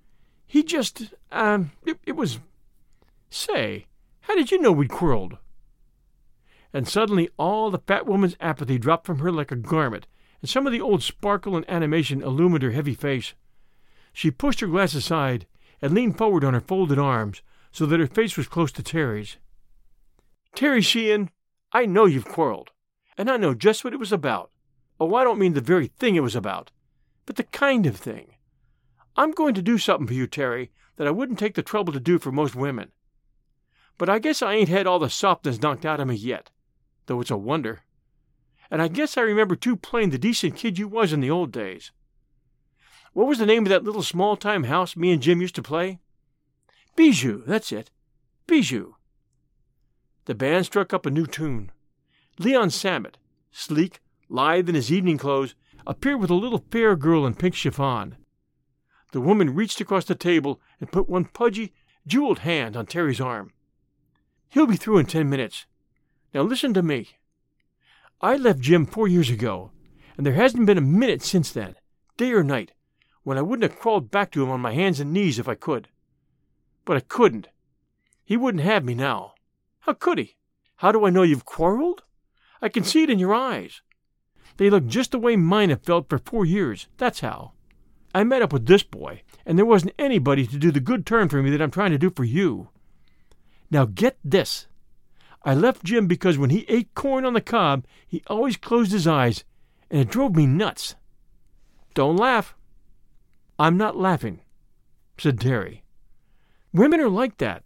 He 0.47 0.63
just, 0.63 1.13
um, 1.31 1.73
it, 1.85 1.99
it 2.07 2.15
was. 2.15 2.39
Say, 3.29 3.85
how 4.21 4.35
did 4.35 4.49
you 4.49 4.59
know 4.59 4.71
we'd 4.71 4.89
quarreled? 4.89 5.37
And 6.73 6.87
suddenly 6.87 7.29
all 7.37 7.69
the 7.69 7.79
fat 7.79 8.05
woman's 8.05 8.37
apathy 8.39 8.77
dropped 8.77 9.05
from 9.05 9.19
her 9.19 9.31
like 9.31 9.51
a 9.51 9.55
garment, 9.55 10.07
and 10.41 10.49
some 10.49 10.65
of 10.65 10.73
the 10.73 10.81
old 10.81 11.03
sparkle 11.03 11.55
and 11.55 11.69
animation 11.69 12.21
illumined 12.21 12.63
her 12.63 12.71
heavy 12.71 12.95
face. 12.95 13.33
She 14.13 14.31
pushed 14.31 14.59
her 14.61 14.67
glass 14.67 14.93
aside 14.93 15.47
and 15.81 15.93
leaned 15.93 16.17
forward 16.17 16.43
on 16.43 16.53
her 16.53 16.61
folded 16.61 16.99
arms 16.99 17.41
so 17.71 17.85
that 17.85 17.99
her 17.99 18.07
face 18.07 18.37
was 18.37 18.47
close 18.47 18.71
to 18.73 18.83
Terry's. 18.83 19.37
Terry 20.55 20.81
Sheehan, 20.81 21.29
I 21.71 21.85
know 21.85 22.05
you've 22.05 22.25
quarreled, 22.25 22.71
and 23.17 23.29
I 23.29 23.37
know 23.37 23.53
just 23.53 23.83
what 23.83 23.93
it 23.93 23.99
was 23.99 24.11
about. 24.11 24.51
Oh, 24.99 25.15
I 25.15 25.23
don't 25.23 25.39
mean 25.39 25.53
the 25.53 25.61
very 25.61 25.87
thing 25.87 26.15
it 26.15 26.23
was 26.23 26.35
about, 26.35 26.71
but 27.25 27.37
the 27.37 27.43
kind 27.43 27.85
of 27.85 27.95
thing. 27.97 28.35
I'm 29.15 29.31
going 29.31 29.53
to 29.55 29.61
do 29.61 29.77
something 29.77 30.07
for 30.07 30.13
you, 30.13 30.27
Terry, 30.27 30.71
that 30.97 31.07
I 31.07 31.11
wouldn't 31.11 31.39
take 31.39 31.55
the 31.55 31.63
trouble 31.63 31.93
to 31.93 31.99
do 31.99 32.19
for 32.19 32.31
most 32.31 32.55
women. 32.55 32.91
But 33.97 34.09
I 34.09 34.19
guess 34.19 34.41
I 34.41 34.53
ain't 34.53 34.69
had 34.69 34.87
all 34.87 34.99
the 34.99 35.09
softness 35.09 35.61
knocked 35.61 35.85
out 35.85 35.99
of 35.99 36.07
me 36.07 36.15
yet, 36.15 36.49
though 37.05 37.21
it's 37.21 37.31
a 37.31 37.37
wonder. 37.37 37.81
And 38.69 38.81
I 38.81 38.87
guess 38.87 39.17
I 39.17 39.21
remember 39.21 39.55
too 39.55 39.75
plain 39.75 40.09
the 40.09 40.17
decent 40.17 40.55
kid 40.55 40.79
you 40.79 40.87
was 40.87 41.11
in 41.11 41.19
the 41.19 41.31
old 41.31 41.51
days. 41.51 41.91
What 43.13 43.27
was 43.27 43.39
the 43.39 43.45
name 43.45 43.63
of 43.63 43.69
that 43.69 43.83
little 43.83 44.03
small 44.03 44.37
time 44.37 44.63
house 44.63 44.95
me 44.95 45.11
and 45.11 45.21
Jim 45.21 45.41
used 45.41 45.55
to 45.55 45.61
play? 45.61 45.99
Bijou, 46.95 47.43
that's 47.45 47.71
it. 47.71 47.91
Bijou. 48.47 48.93
The 50.25 50.35
band 50.35 50.65
struck 50.65 50.93
up 50.93 51.05
a 51.05 51.11
new 51.11 51.25
tune. 51.25 51.71
Leon 52.39 52.69
Samet, 52.69 53.15
sleek, 53.51 53.99
lithe 54.29 54.69
in 54.69 54.75
his 54.75 54.91
evening 54.91 55.17
clothes, 55.17 55.55
appeared 55.85 56.21
with 56.21 56.29
a 56.29 56.35
little 56.35 56.63
fair 56.71 56.95
girl 56.95 57.25
in 57.25 57.33
pink 57.33 57.55
chiffon. 57.55 58.15
The 59.11 59.21
woman 59.21 59.53
reached 59.53 59.81
across 59.81 60.05
the 60.05 60.15
table 60.15 60.61
and 60.79 60.91
put 60.91 61.09
one 61.09 61.25
pudgy, 61.25 61.73
jeweled 62.07 62.39
hand 62.39 62.77
on 62.77 62.85
Terry's 62.85 63.19
arm. 63.19 63.51
He'll 64.49 64.67
be 64.67 64.77
through 64.77 64.99
in 64.99 65.05
ten 65.05 65.29
minutes. 65.29 65.65
Now 66.33 66.41
listen 66.41 66.73
to 66.73 66.81
me. 66.81 67.09
I 68.21 68.35
left 68.35 68.59
Jim 68.59 68.85
four 68.85 69.07
years 69.07 69.29
ago, 69.29 69.71
and 70.15 70.25
there 70.25 70.33
hasn't 70.33 70.65
been 70.65 70.77
a 70.77 70.81
minute 70.81 71.21
since 71.21 71.51
then, 71.51 71.75
day 72.17 72.31
or 72.31 72.43
night, 72.43 72.71
when 73.23 73.37
I 73.37 73.41
wouldn't 73.41 73.69
have 73.69 73.79
crawled 73.79 74.11
back 74.11 74.31
to 74.31 74.43
him 74.43 74.49
on 74.49 74.61
my 74.61 74.73
hands 74.73 74.99
and 74.99 75.11
knees 75.11 75.39
if 75.39 75.49
I 75.49 75.55
could. 75.55 75.89
But 76.85 76.97
I 76.97 77.01
couldn't. 77.01 77.49
He 78.23 78.37
wouldn't 78.37 78.63
have 78.63 78.85
me 78.85 78.93
now. 78.93 79.33
How 79.81 79.93
could 79.93 80.19
he? 80.19 80.37
How 80.77 80.91
do 80.91 81.05
I 81.05 81.09
know 81.09 81.23
you've 81.23 81.45
quarreled? 81.45 82.03
I 82.61 82.69
can 82.69 82.83
see 82.83 83.03
it 83.03 83.09
in 83.09 83.19
your 83.19 83.33
eyes. 83.33 83.81
They 84.57 84.69
look 84.69 84.85
just 84.85 85.11
the 85.11 85.19
way 85.19 85.35
mine 85.35 85.69
have 85.69 85.83
felt 85.83 86.09
for 86.09 86.17
four 86.17 86.45
years. 86.45 86.87
That's 86.97 87.21
how. 87.21 87.53
I 88.13 88.23
met 88.23 88.41
up 88.41 88.53
with 88.53 88.67
this 88.67 88.83
boy, 88.83 89.23
and 89.45 89.57
there 89.57 89.65
wasn't 89.65 89.93
anybody 89.97 90.45
to 90.45 90.57
do 90.57 90.71
the 90.71 90.79
good 90.79 91.05
turn 91.05 91.29
for 91.29 91.41
me 91.41 91.49
that 91.49 91.61
I'm 91.61 91.71
trying 91.71 91.91
to 91.91 91.97
do 91.97 92.09
for 92.09 92.23
you. 92.23 92.69
Now 93.69 93.85
get 93.85 94.17
this. 94.23 94.67
I 95.43 95.55
left 95.55 95.83
Jim 95.83 96.07
because 96.07 96.37
when 96.37 96.51
he 96.51 96.65
ate 96.67 96.93
corn 96.93 97.25
on 97.25 97.33
the 97.33 97.41
cob, 97.41 97.85
he 98.07 98.23
always 98.27 98.57
closed 98.57 98.91
his 98.91 99.07
eyes, 99.07 99.43
and 99.89 100.01
it 100.01 100.09
drove 100.09 100.35
me 100.35 100.45
nuts. 100.45 100.95
Don't 101.93 102.17
laugh. 102.17 102.55
I'm 103.57 103.77
not 103.77 103.97
laughing, 103.97 104.41
said 105.17 105.39
Terry. 105.39 105.83
Women 106.73 106.99
are 106.99 107.09
like 107.09 107.37
that. 107.37 107.65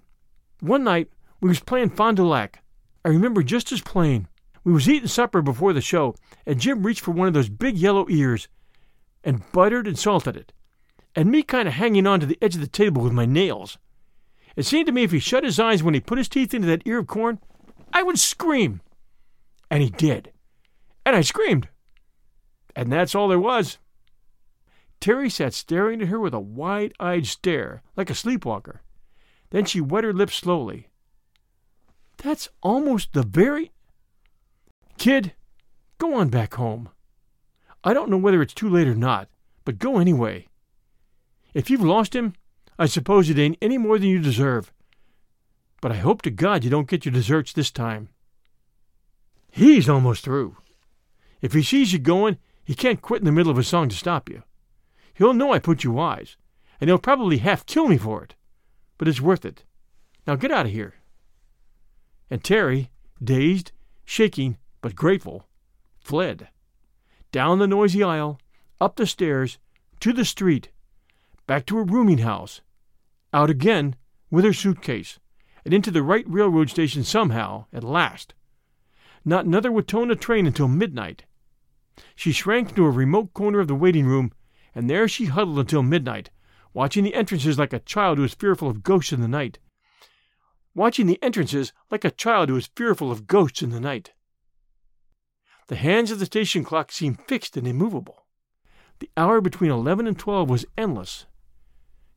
One 0.61 0.83
night 0.83 1.09
we 1.41 1.49
was 1.49 1.59
playing 1.59 1.89
Fond 1.91 2.17
du 2.17 2.25
Lac. 2.25 2.63
I 3.03 3.09
remember 3.09 3.43
just 3.43 3.71
as 3.71 3.81
plain. 3.81 4.27
We 4.63 4.73
was 4.73 4.89
eating 4.89 5.07
supper 5.07 5.41
before 5.41 5.73
the 5.73 5.81
show, 5.81 6.15
and 6.45 6.59
Jim 6.59 6.85
reached 6.85 7.01
for 7.01 7.11
one 7.11 7.27
of 7.27 7.33
those 7.33 7.49
big 7.49 7.77
yellow 7.77 8.07
ears 8.09 8.47
and 9.23 9.43
buttered 9.51 9.85
and 9.87 9.97
salted 9.97 10.35
it, 10.35 10.53
and 11.15 11.29
me 11.29 11.43
kind 11.43 11.67
of 11.67 11.75
hanging 11.75 12.07
on 12.07 12.19
to 12.19 12.25
the 12.25 12.37
edge 12.41 12.55
of 12.55 12.61
the 12.61 12.67
table 12.67 13.03
with 13.03 13.13
my 13.13 13.25
nails. 13.25 13.77
It 14.55 14.63
seemed 14.63 14.87
to 14.87 14.91
me 14.91 15.03
if 15.03 15.11
he 15.11 15.19
shut 15.19 15.43
his 15.43 15.59
eyes 15.59 15.83
when 15.83 15.93
he 15.93 15.99
put 15.99 16.17
his 16.17 16.29
teeth 16.29 16.53
into 16.53 16.67
that 16.67 16.83
ear 16.85 16.99
of 16.99 17.07
corn, 17.07 17.39
I 17.95 18.03
would 18.03 18.19
scream. 18.19 18.81
And 19.71 19.81
he 19.81 19.89
did. 19.89 20.33
And 21.05 21.15
I 21.15 21.21
screamed. 21.21 21.69
And 22.75 22.91
that's 22.91 23.15
all 23.15 23.29
there 23.29 23.39
was. 23.39 23.77
Terry 24.99 25.29
sat 25.29 25.53
staring 25.53 26.01
at 26.01 26.09
her 26.09 26.19
with 26.19 26.33
a 26.33 26.39
wide 26.39 26.93
eyed 26.99 27.25
stare, 27.25 27.81
like 27.95 28.09
a 28.09 28.15
sleepwalker. 28.15 28.81
Then 29.51 29.63
she 29.63 29.79
wet 29.79 30.03
her 30.03 30.13
lips 30.13 30.35
slowly. 30.35 30.89
That's 32.17 32.49
almost 32.61 33.13
the 33.13 33.23
very 33.23 33.71
Kid, 34.97 35.33
go 35.97 36.15
on 36.15 36.29
back 36.29 36.55
home. 36.55 36.89
I 37.83 37.93
don't 37.93 38.09
know 38.09 38.17
whether 38.17 38.41
it's 38.41 38.53
too 38.53 38.69
late 38.69 38.87
or 38.87 38.95
not, 38.95 39.29
but 39.63 39.79
go 39.79 39.99
anyway. 39.99 40.47
If 41.53 41.69
you've 41.69 41.81
lost 41.83 42.15
him, 42.15 42.33
I 42.77 42.87
suppose 42.87 43.29
it 43.29 43.39
ain't 43.39 43.57
any 43.61 43.77
more 43.77 43.99
than 43.99 44.09
you 44.09 44.19
deserve. 44.19 44.73
But 45.85 45.91
I 45.91 45.97
hope 45.97 46.23
to 46.23 46.31
God 46.31 46.63
you 46.63 46.71
don't 46.71 46.87
get 46.87 47.05
your 47.05 47.13
deserts 47.13 47.53
this 47.53 47.69
time. 47.69 48.09
He's 49.51 49.87
almost 49.87 50.23
through. 50.23 50.57
If 51.41 51.53
he 51.53 51.61
sees 51.61 51.93
you 51.93 51.99
going, 51.99 52.39
he 52.63 52.73
can't 52.73 53.03
quit 53.03 53.21
in 53.21 53.25
the 53.25 53.31
middle 53.31 53.51
of 53.51 53.57
a 53.59 53.63
song 53.63 53.89
to 53.89 53.95
stop 53.95 54.27
you. 54.27 54.41
He'll 55.13 55.35
know 55.35 55.53
I 55.53 55.59
put 55.59 55.83
you 55.83 55.91
wise, 55.91 56.37
and 56.81 56.89
he'll 56.89 56.97
probably 56.97 57.37
half 57.37 57.67
kill 57.67 57.87
me 57.87 57.99
for 57.99 58.23
it. 58.23 58.33
But 58.97 59.07
it's 59.07 59.21
worth 59.21 59.45
it. 59.45 59.63
Now 60.25 60.35
get 60.35 60.49
out 60.49 60.65
of 60.65 60.71
here. 60.71 60.95
And 62.31 62.43
Terry, 62.43 62.89
dazed, 63.23 63.71
shaking, 64.05 64.57
but 64.81 64.95
grateful, 64.95 65.45
fled. 65.99 66.47
Down 67.31 67.59
the 67.59 67.67
noisy 67.67 68.01
aisle, 68.01 68.39
up 68.81 68.95
the 68.95 69.05
stairs, 69.05 69.59
to 69.99 70.13
the 70.13 70.25
street, 70.25 70.71
back 71.45 71.67
to 71.67 71.77
her 71.77 71.83
rooming 71.83 72.17
house, 72.25 72.61
out 73.31 73.51
again 73.51 73.95
with 74.31 74.45
her 74.45 74.51
suitcase, 74.51 75.19
and 75.65 75.73
into 75.73 75.91
the 75.91 76.03
right 76.03 76.25
railroad 76.27 76.69
station 76.69 77.03
somehow, 77.03 77.65
at 77.73 77.83
last. 77.83 78.33
Not 79.25 79.45
another 79.45 79.71
Wetona 79.71 80.17
train 80.19 80.45
until 80.45 80.67
midnight. 80.67 81.25
She 82.15 82.31
shrank 82.31 82.69
into 82.69 82.85
a 82.85 82.91
remote 82.91 83.33
corner 83.33 83.59
of 83.59 83.67
the 83.67 83.75
waiting 83.75 84.05
room, 84.05 84.31
and 84.75 84.89
there 84.89 85.07
she 85.07 85.25
huddled 85.25 85.57
until 85.57 85.81
midnight, 85.81 86.29
watching 86.73 87.03
the 87.03 87.15
entrances 87.15 87.57
like 87.57 87.73
a 87.73 87.79
child 87.79 88.17
who 88.17 88.23
is 88.23 88.35
fearful 88.35 88.69
of 88.69 88.83
ghosts 88.83 89.11
in 89.11 89.21
the 89.21 89.27
night. 89.27 89.57
Watching 90.75 91.07
the 91.07 91.21
entrances 91.23 91.73
like 91.89 92.05
a 92.05 92.11
child 92.11 92.49
who 92.49 92.57
is 92.57 92.69
fearful 92.75 93.11
of 93.11 93.27
ghosts 93.27 93.61
in 93.61 93.71
the 93.71 93.79
night. 93.79 94.13
The 95.67 95.77
hands 95.77 96.11
of 96.11 96.19
the 96.19 96.25
station 96.25 96.63
clock 96.63 96.91
seemed 96.91 97.21
fixed 97.27 97.57
and 97.57 97.65
immovable. 97.65 98.25
The 98.99 99.09
hour 99.17 99.41
between 99.41 99.71
eleven 99.71 100.05
and 100.05 100.19
twelve 100.19 100.49
was 100.49 100.65
endless. 100.77 101.25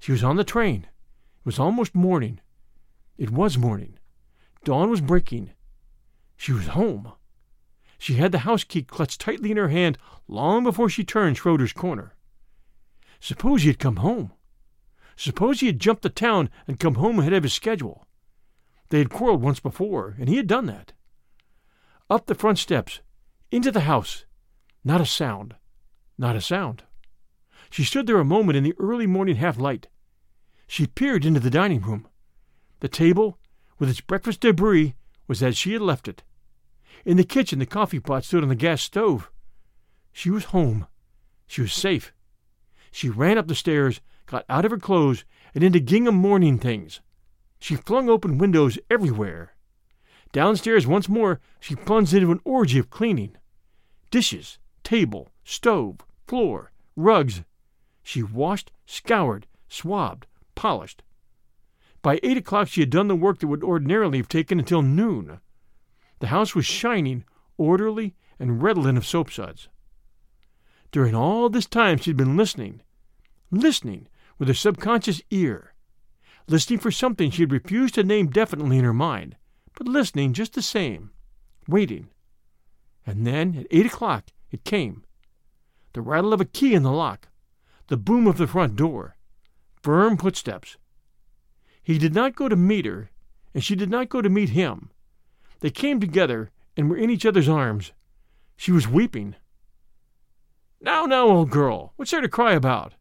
She 0.01 0.13
was 0.13 0.23
on 0.23 0.37
the 0.37 0.45
train. 0.45 0.83
It 0.83 1.47
was 1.47 1.59
almost 1.59 1.95
morning. 1.95 2.41
It 3.19 3.31
was 3.31 3.59
morning. 3.59 3.99
Dawn 4.65 4.89
was 4.89 5.01
breaking. 5.01 5.51
She 6.37 6.53
was 6.53 6.69
home. 6.69 7.13
She 7.99 8.15
had 8.15 8.31
the 8.31 8.41
house 8.41 8.63
key 8.63 8.83
clutched 8.83 9.21
tightly 9.21 9.51
in 9.51 9.57
her 9.57 9.69
hand 9.69 9.99
long 10.29 10.63
before 10.63 10.89
she 10.89 11.03
turned 11.03 11.37
Schroeder's 11.37 11.73
corner. 11.73 12.15
Suppose 13.21 13.63
he 13.63 13.69
had 13.69 13.81
come 13.81 13.97
home. 13.97 14.33
Suppose 15.17 15.59
he 15.59 15.67
had 15.67 15.81
jumped 15.81 16.03
the 16.03 16.11
town 16.11 16.49
and 16.69 16.79
come 16.79 16.95
home 16.95 17.19
ahead 17.19 17.33
of 17.33 17.43
his 17.43 17.53
schedule. 17.53 18.07
They 18.91 18.99
had 18.99 19.11
quarreled 19.11 19.43
once 19.43 19.59
before, 19.59 20.15
and 20.19 20.29
he 20.29 20.37
had 20.37 20.47
done 20.47 20.67
that. 20.67 20.93
Up 22.09 22.27
the 22.27 22.37
front 22.37 22.59
steps, 22.59 23.01
into 23.51 23.73
the 23.73 23.81
house. 23.81 24.25
Not 24.85 25.01
a 25.01 25.07
sound. 25.07 25.57
Not 26.17 26.37
a 26.37 26.41
sound. 26.41 26.85
She 27.71 27.85
stood 27.85 28.07
there 28.07 28.21
a 28.21 28.25
moment 28.25 28.57
in 28.57 28.65
the 28.65 28.75
early 28.79 29.07
morning 29.07 29.37
half 29.37 29.59
light. 29.59 29.89
She 30.67 30.87
peered 30.87 31.25
into 31.25 31.41
the 31.41 31.51
dining 31.51 31.81
room. 31.81 32.08
The 32.81 32.89
table, 32.89 33.39
with 33.79 33.89
its 33.89 34.01
breakfast 34.01 34.41
debris, 34.41 34.95
was 35.27 35.43
as 35.43 35.57
she 35.57 35.73
had 35.73 35.83
left 35.83 36.09
it. 36.09 36.23
In 37.05 37.17
the 37.17 37.25
kitchen, 37.25 37.59
the 37.59 37.67
coffee 37.67 38.01
pot 38.01 38.25
stood 38.25 38.43
on 38.43 38.49
the 38.49 38.55
gas 38.55 38.83
stove. 38.83 39.31
She 40.13 40.31
was 40.31 40.47
home. 40.47 40.87
She 41.47 41.61
was 41.61 41.73
safe. 41.73 42.13
She 42.91 43.09
ran 43.09 43.39
up 43.39 43.49
the 43.49 43.55
stairs, 43.55 44.01
got 44.27 44.45
out 44.49 44.65
of 44.65 44.71
her 44.71 44.79
clothes, 44.79 45.25
and 45.55 45.65
into 45.65 45.81
gingham 45.81 46.15
morning 46.15 46.59
things. 46.59 47.01
She 47.61 47.77
flung 47.77 48.09
open 48.09 48.39
windows 48.39 48.79
everywhere. 48.91 49.55
Downstairs 50.33 50.87
once 50.87 51.09
more, 51.09 51.41
she 51.61 51.75
plunged 51.75 52.15
into 52.15 52.33
an 52.33 52.41
orgy 52.45 52.79
of 52.79 52.91
cleaning. 52.91 53.37
Dishes, 54.11 54.59
table, 54.83 55.29
stove, 55.45 55.99
floor, 56.27 56.73
rugs. 56.97 57.43
She 58.03 58.23
washed, 58.23 58.71
scoured, 58.87 59.47
swabbed, 59.69 60.27
polished. 60.55 61.03
By 62.03 62.21
eight 62.23 62.37
o'clock 62.37 62.69
she 62.69 62.81
had 62.81 62.91
done 62.91 63.09
the 63.09 63.17
work 63.17 63.39
that 63.39 63.49
would 63.49 63.65
ordinarily 63.65 64.19
have 64.19 64.29
taken 64.29 64.59
until 64.59 64.83
noon. 64.83 65.41
The 66.21 66.29
house 66.29 66.55
was 66.55 66.67
shining, 66.67 67.25
orderly, 67.57 68.15
and 68.39 68.63
redolent 68.63 68.99
of 68.99 69.07
soapsuds. 69.07 69.69
During 70.91 71.15
all 71.15 71.49
this 71.49 71.67
time 71.67 71.99
she 71.99 72.11
had 72.11 72.17
been 72.17 72.37
listening, 72.37 72.83
listening 73.51 74.09
with 74.39 74.49
her 74.49 74.55
subconscious 74.55 75.21
ear, 75.31 75.75
listening 76.47 76.79
for 76.79 76.91
something 76.91 77.31
she 77.31 77.43
had 77.43 77.53
refused 77.53 77.95
to 77.95 78.05
name 78.05 78.29
definitely 78.29 78.79
in 78.79 78.85
her 78.85 78.95
mind, 78.95 79.37
but 79.75 79.89
listening 79.89 80.33
just 80.33 80.55
the 80.55 80.63
same, 80.63 81.11
waiting. 81.67 82.09
And 83.07 83.27
then, 83.27 83.57
at 83.57 83.67
eight 83.71 83.87
o'clock, 83.87 84.27
it 84.51 84.65
came. 84.65 85.05
The 85.93 86.03
rattle 86.03 86.33
of 86.33 86.41
a 86.41 86.47
key 86.47 86.75
in 86.75 86.83
the 86.83 86.93
lock, 86.93 87.29
the 87.89 87.97
boom 87.97 88.27
of 88.27 88.39
the 88.39 88.47
front 88.47 88.77
door, 88.77 89.17
firm 89.83 90.17
footsteps. 90.17 90.77
He 91.89 91.97
did 91.97 92.15
not 92.15 92.37
go 92.37 92.51
to 92.51 92.55
meet 92.55 92.85
her, 92.85 93.09
and 93.55 93.65
she 93.65 93.75
did 93.75 93.89
not 93.89 94.11
go 94.11 94.21
to 94.21 94.29
meet 94.29 94.51
him. 94.51 94.91
They 95.61 95.71
came 95.71 96.01
together 96.01 96.51
and 96.77 96.91
were 96.91 96.99
in 96.99 97.09
each 97.09 97.25
other's 97.25 97.49
arms. 97.49 97.93
She 98.59 98.71
was 98.71 98.87
weeping. 98.87 99.37
Now, 100.83 101.07
now, 101.07 101.29
old 101.29 101.49
girl, 101.49 101.95
what's 101.97 102.11
there 102.11 102.21
to 102.21 102.29
cry 102.29 102.53
about? 102.53 102.93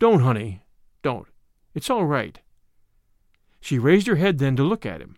Don't, 0.00 0.22
honey, 0.22 0.62
don't. 1.02 1.28
It's 1.72 1.88
all 1.88 2.04
right. 2.04 2.40
She 3.60 3.78
raised 3.78 4.08
her 4.08 4.16
head 4.16 4.38
then 4.38 4.56
to 4.56 4.64
look 4.64 4.84
at 4.84 5.00
him. 5.00 5.14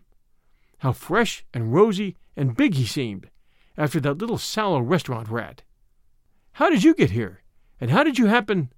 How 0.77 0.91
fresh 0.91 1.43
and 1.55 1.73
rosy 1.73 2.15
and 2.35 2.55
big 2.55 2.75
he 2.75 2.85
seemed 2.85 3.31
after 3.75 3.99
that 4.01 4.19
little 4.19 4.37
sallow 4.37 4.81
restaurant 4.81 5.29
rat. 5.29 5.63
How 6.51 6.69
did 6.69 6.83
you 6.83 6.93
get 6.93 7.09
here? 7.09 7.41
And 7.81 7.89
how 7.89 8.03
did 8.03 8.19
you 8.19 8.27
happen? 8.27 8.71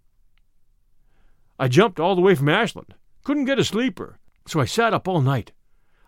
I 1.59 1.67
jumped 1.67 1.99
all 1.99 2.15
the 2.15 2.21
way 2.21 2.33
from 2.33 2.47
Ashland. 2.47 2.93
Couldn't 3.23 3.45
get 3.45 3.59
a 3.59 3.63
sleeper, 3.63 4.19
so 4.47 4.59
I 4.59 4.65
sat 4.65 4.93
up 4.93 5.07
all 5.07 5.21
night. 5.21 5.51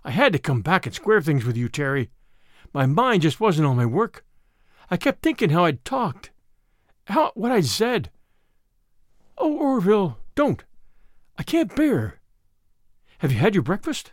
I 0.03 0.11
had 0.11 0.33
to 0.33 0.39
come 0.39 0.61
back 0.61 0.85
and 0.85 0.95
square 0.95 1.21
things 1.21 1.45
with 1.45 1.57
you, 1.57 1.69
Terry. 1.69 2.09
My 2.73 2.85
mind 2.85 3.21
just 3.21 3.39
wasn't 3.39 3.67
on 3.67 3.77
my 3.77 3.85
work. 3.85 4.25
I 4.89 4.97
kept 4.97 5.21
thinking 5.21 5.51
how 5.51 5.65
I'd 5.65 5.85
talked, 5.85 6.31
how 7.05 7.31
what 7.35 7.51
I'd 7.51 7.65
said. 7.65 8.09
Oh, 9.37 9.57
Orville, 9.57 10.17
don't. 10.35 10.63
I 11.37 11.43
can't 11.43 11.75
bear. 11.75 12.19
Have 13.19 13.31
you 13.31 13.37
had 13.37 13.53
your 13.53 13.63
breakfast? 13.63 14.11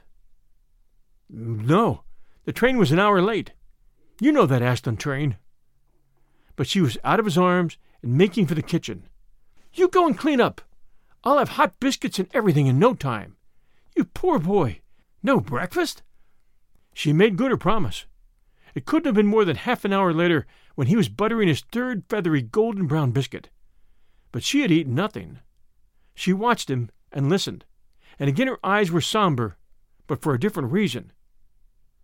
No. 1.29 2.03
The 2.45 2.53
train 2.53 2.79
was 2.79 2.93
an 2.93 2.99
hour 2.99 3.21
late. 3.21 3.53
You 4.21 4.33
know 4.33 4.47
that 4.47 4.63
Ashland 4.63 5.01
train. 5.01 5.37
But 6.57 6.67
she 6.67 6.81
was 6.81 6.99
out 7.05 7.19
of 7.19 7.25
his 7.25 7.39
arms 7.39 7.77
and 8.03 8.17
making 8.17 8.47
for 8.47 8.55
the 8.55 8.63
kitchen. 8.63 9.05
You 9.73 9.89
go 9.89 10.07
and 10.07 10.17
clean 10.17 10.41
up. 10.41 10.63
I'll 11.25 11.39
have 11.39 11.51
hot 11.51 11.81
biscuits 11.81 12.19
and 12.19 12.29
everything 12.33 12.67
in 12.67 12.79
no 12.79 12.95
time. 12.95 13.37
You 13.97 14.05
poor 14.05 14.39
boy. 14.39 14.81
No 15.23 15.41
breakfast? 15.41 16.03
She 16.95 17.13
made 17.13 17.37
good 17.37 17.51
her 17.51 17.57
promise. 17.57 18.07
It 18.75 18.87
couldn't 18.87 19.07
have 19.07 19.15
been 19.15 19.27
more 19.27 19.45
than 19.45 19.57
half 19.57 19.85
an 19.85 19.93
hour 19.93 20.13
later 20.13 20.47
when 20.77 20.87
he 20.87 20.97
was 20.97 21.09
buttering 21.09 21.49
his 21.49 21.63
third 21.73 22.05
feathery 22.09 22.43
golden 22.43 22.87
brown 22.87 23.11
biscuit. 23.11 23.51
But 24.31 24.45
she 24.45 24.61
had 24.63 24.71
eaten 24.71 24.95
nothing. 24.95 25.41
She 26.15 26.33
watched 26.33 26.71
him 26.71 26.91
and 27.11 27.29
listened, 27.29 27.65
and 28.19 28.29
again 28.29 28.47
her 28.47 28.65
eyes 28.65 28.91
were 28.91 29.01
somber, 29.01 29.57
but 30.07 30.23
for 30.23 30.35
a 30.35 30.41
different 30.41 30.71
reason. 30.71 31.13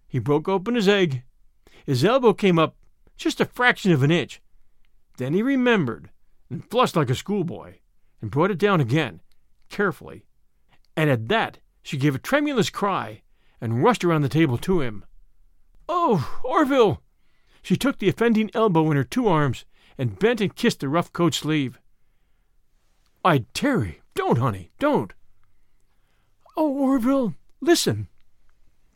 He 0.08 0.18
broke 0.18 0.48
open 0.48 0.74
his 0.74 0.88
egg. 0.88 1.22
His 1.86 2.04
elbow 2.04 2.32
came 2.32 2.58
up 2.58 2.76
just 3.16 3.40
a 3.40 3.44
fraction 3.44 3.92
of 3.92 4.02
an 4.02 4.10
inch. 4.10 4.40
Then 5.18 5.34
he 5.34 5.42
remembered 5.42 6.10
and 6.50 6.68
flushed 6.68 6.96
like 6.96 7.10
a 7.10 7.14
schoolboy 7.14 7.74
and 8.20 8.30
brought 8.30 8.50
it 8.50 8.58
down 8.58 8.80
again, 8.80 9.20
carefully. 9.68 10.24
And 10.96 11.10
at 11.10 11.28
that 11.28 11.58
she 11.82 11.96
gave 11.96 12.14
a 12.14 12.18
tremulous 12.18 12.70
cry 12.70 13.22
and 13.60 13.82
rushed 13.82 14.04
around 14.04 14.22
the 14.22 14.28
table 14.28 14.58
to 14.58 14.80
him. 14.80 15.04
Oh, 15.88 16.40
Orville! 16.44 17.02
She 17.62 17.76
took 17.76 17.98
the 17.98 18.08
offending 18.08 18.50
elbow 18.54 18.90
in 18.90 18.96
her 18.96 19.04
two 19.04 19.26
arms 19.26 19.64
and 19.96 20.18
bent 20.18 20.40
and 20.40 20.54
kissed 20.54 20.80
the 20.80 20.88
rough 20.88 21.12
coat 21.12 21.34
sleeve. 21.34 21.78
I, 23.24 23.44
Terry, 23.54 24.02
don't, 24.14 24.38
honey, 24.38 24.70
don't. 24.78 25.12
Oh, 26.56 26.72
Orville, 26.72 27.34
listen. 27.60 28.08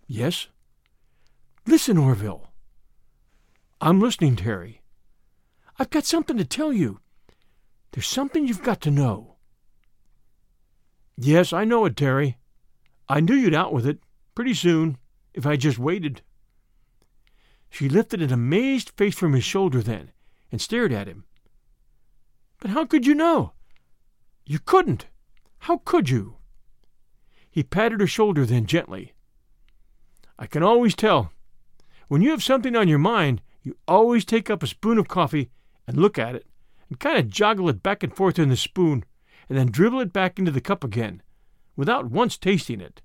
Yes? 0.07 0.48
Listen, 1.66 1.98
Orville. 1.98 2.52
I'm 3.81 4.00
listening, 4.00 4.37
Terry. 4.37 4.83
I've 5.78 5.90
got 5.90 6.04
something 6.04 6.37
to 6.37 6.44
tell 6.44 6.72
you. 6.72 7.00
There's 7.92 8.07
something 8.07 8.46
you've 8.46 8.62
got 8.62 8.81
to 8.83 8.90
know. 8.90 9.37
Yes, 11.16 11.53
I 11.53 11.64
know 11.64 11.85
it, 11.85 11.96
Terry. 11.96 12.38
I 13.09 13.20
knew 13.20 13.35
you'd 13.35 13.55
out 13.55 13.72
with 13.72 13.87
it, 13.87 13.98
pretty 14.35 14.55
soon, 14.55 14.98
if 15.35 15.46
I 15.46 15.57
just 15.57 15.79
waited. 15.79 16.22
She 17.70 17.88
lifted 17.88 18.22
an 18.22 18.33
amazed 18.33 18.90
face 18.90 19.16
from 19.16 19.33
his 19.33 19.44
shoulder 19.44 19.83
then, 19.83 20.12
and 20.53 20.61
stared 20.61 20.92
at 20.92 21.09
him. 21.09 21.24
But 22.61 22.70
how 22.70 22.85
could 22.85 23.07
you 23.07 23.14
know? 23.14 23.53
You 24.46 24.59
couldn't. 24.59 25.07
How 25.61 25.79
could 25.79 26.09
you? 26.09 26.37
He 27.51 27.62
patted 27.62 28.01
her 28.01 28.07
shoulder 28.07 28.46
then 28.46 28.66
gently. 28.66 29.14
I 30.38 30.46
can 30.46 30.62
always 30.62 30.94
tell. 30.94 31.33
When 32.09 32.22
you 32.22 32.31
have 32.31 32.42
something 32.42 32.77
on 32.77 32.88
your 32.88 32.98
mind, 32.98 33.42
you 33.62 33.77
always 33.87 34.24
take 34.24 34.48
up 34.48 34.62
a 34.62 34.66
spoon 34.66 34.98
of 34.98 35.09
coffee 35.09 35.51
and 35.87 35.96
look 35.96 36.18
at 36.18 36.35
it, 36.35 36.46
and 36.88 37.01
kind 37.01 37.18
of 37.18 37.27
joggle 37.27 37.68
it 37.68 37.83
back 37.83 38.03
and 38.03 38.14
forth 38.14 38.38
in 38.38 38.48
the 38.48 38.57
spoon, 38.57 39.05
and 39.48 39.57
then 39.57 39.70
dribble 39.70 40.01
it 40.01 40.12
back 40.12 40.38
into 40.38 40.51
the 40.51 40.61
cup 40.61 40.85
again, 40.85 41.22
without 41.77 42.11
once 42.11 42.37
tasting 42.37 42.81
it. 42.81 43.03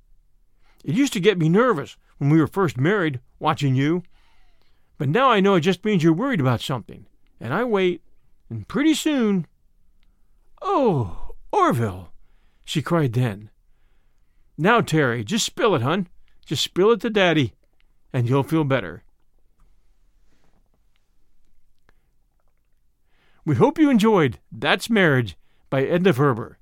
It 0.83 0.95
used 0.95 1.13
to 1.13 1.19
get 1.19 1.37
me 1.37 1.49
nervous 1.49 1.97
when 2.17 2.29
we 2.29 2.39
were 2.39 2.47
first 2.47 2.77
married, 2.77 3.19
watching 3.39 3.75
you. 3.75 4.03
But 4.97 5.09
now 5.09 5.29
I 5.29 5.39
know 5.39 5.55
it 5.55 5.61
just 5.61 5.85
means 5.85 6.03
you're 6.03 6.13
worried 6.13 6.41
about 6.41 6.61
something, 6.61 7.05
and 7.39 7.53
I 7.53 7.63
wait, 7.63 8.01
and 8.49 8.67
pretty 8.67 8.93
soon. 8.93 9.47
Oh, 10.61 11.35
Orville! 11.51 12.11
she 12.65 12.81
cried 12.81 13.13
then. 13.13 13.49
Now, 14.57 14.81
Terry, 14.81 15.23
just 15.23 15.45
spill 15.45 15.75
it, 15.75 15.81
hun. 15.81 16.07
Just 16.45 16.63
spill 16.63 16.91
it 16.91 17.01
to 17.01 17.09
Daddy, 17.09 17.53
and 18.11 18.29
you'll 18.29 18.43
feel 18.43 18.63
better. 18.63 19.03
We 23.45 23.55
hope 23.55 23.77
you 23.77 23.89
enjoyed 23.89 24.39
That's 24.53 24.89
Marriage 24.89 25.35
by 25.69 25.83
Edna 25.83 26.13
Ferber. 26.13 26.59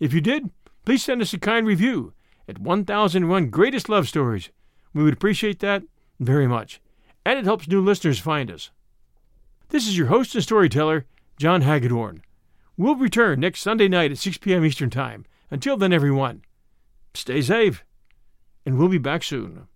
If 0.00 0.14
you 0.14 0.22
did, 0.22 0.48
please 0.86 1.04
send 1.04 1.20
us 1.20 1.34
a 1.34 1.38
kind 1.38 1.66
review 1.66 2.14
at 2.48 2.58
1001 2.58 3.50
Greatest 3.50 3.90
Love 3.90 4.08
Stories. 4.08 4.48
We 4.94 5.02
would 5.02 5.12
appreciate 5.12 5.60
that 5.60 5.82
very 6.18 6.46
much, 6.46 6.80
and 7.26 7.38
it 7.38 7.44
helps 7.44 7.68
new 7.68 7.82
listeners 7.82 8.18
find 8.18 8.50
us. 8.50 8.70
This 9.68 9.86
is 9.86 9.98
your 9.98 10.06
host 10.06 10.34
and 10.34 10.42
storyteller, 10.42 11.04
John 11.38 11.60
Hagedorn. 11.60 12.22
We'll 12.78 12.96
return 12.96 13.40
next 13.40 13.60
Sunday 13.60 13.88
night 13.88 14.10
at 14.10 14.16
6 14.18 14.38
p.m. 14.38 14.64
Eastern 14.64 14.88
Time. 14.88 15.26
Until 15.50 15.76
then, 15.76 15.92
everyone, 15.92 16.42
stay 17.12 17.42
safe, 17.42 17.84
and 18.64 18.78
we'll 18.78 18.88
be 18.88 18.96
back 18.96 19.22
soon. 19.22 19.68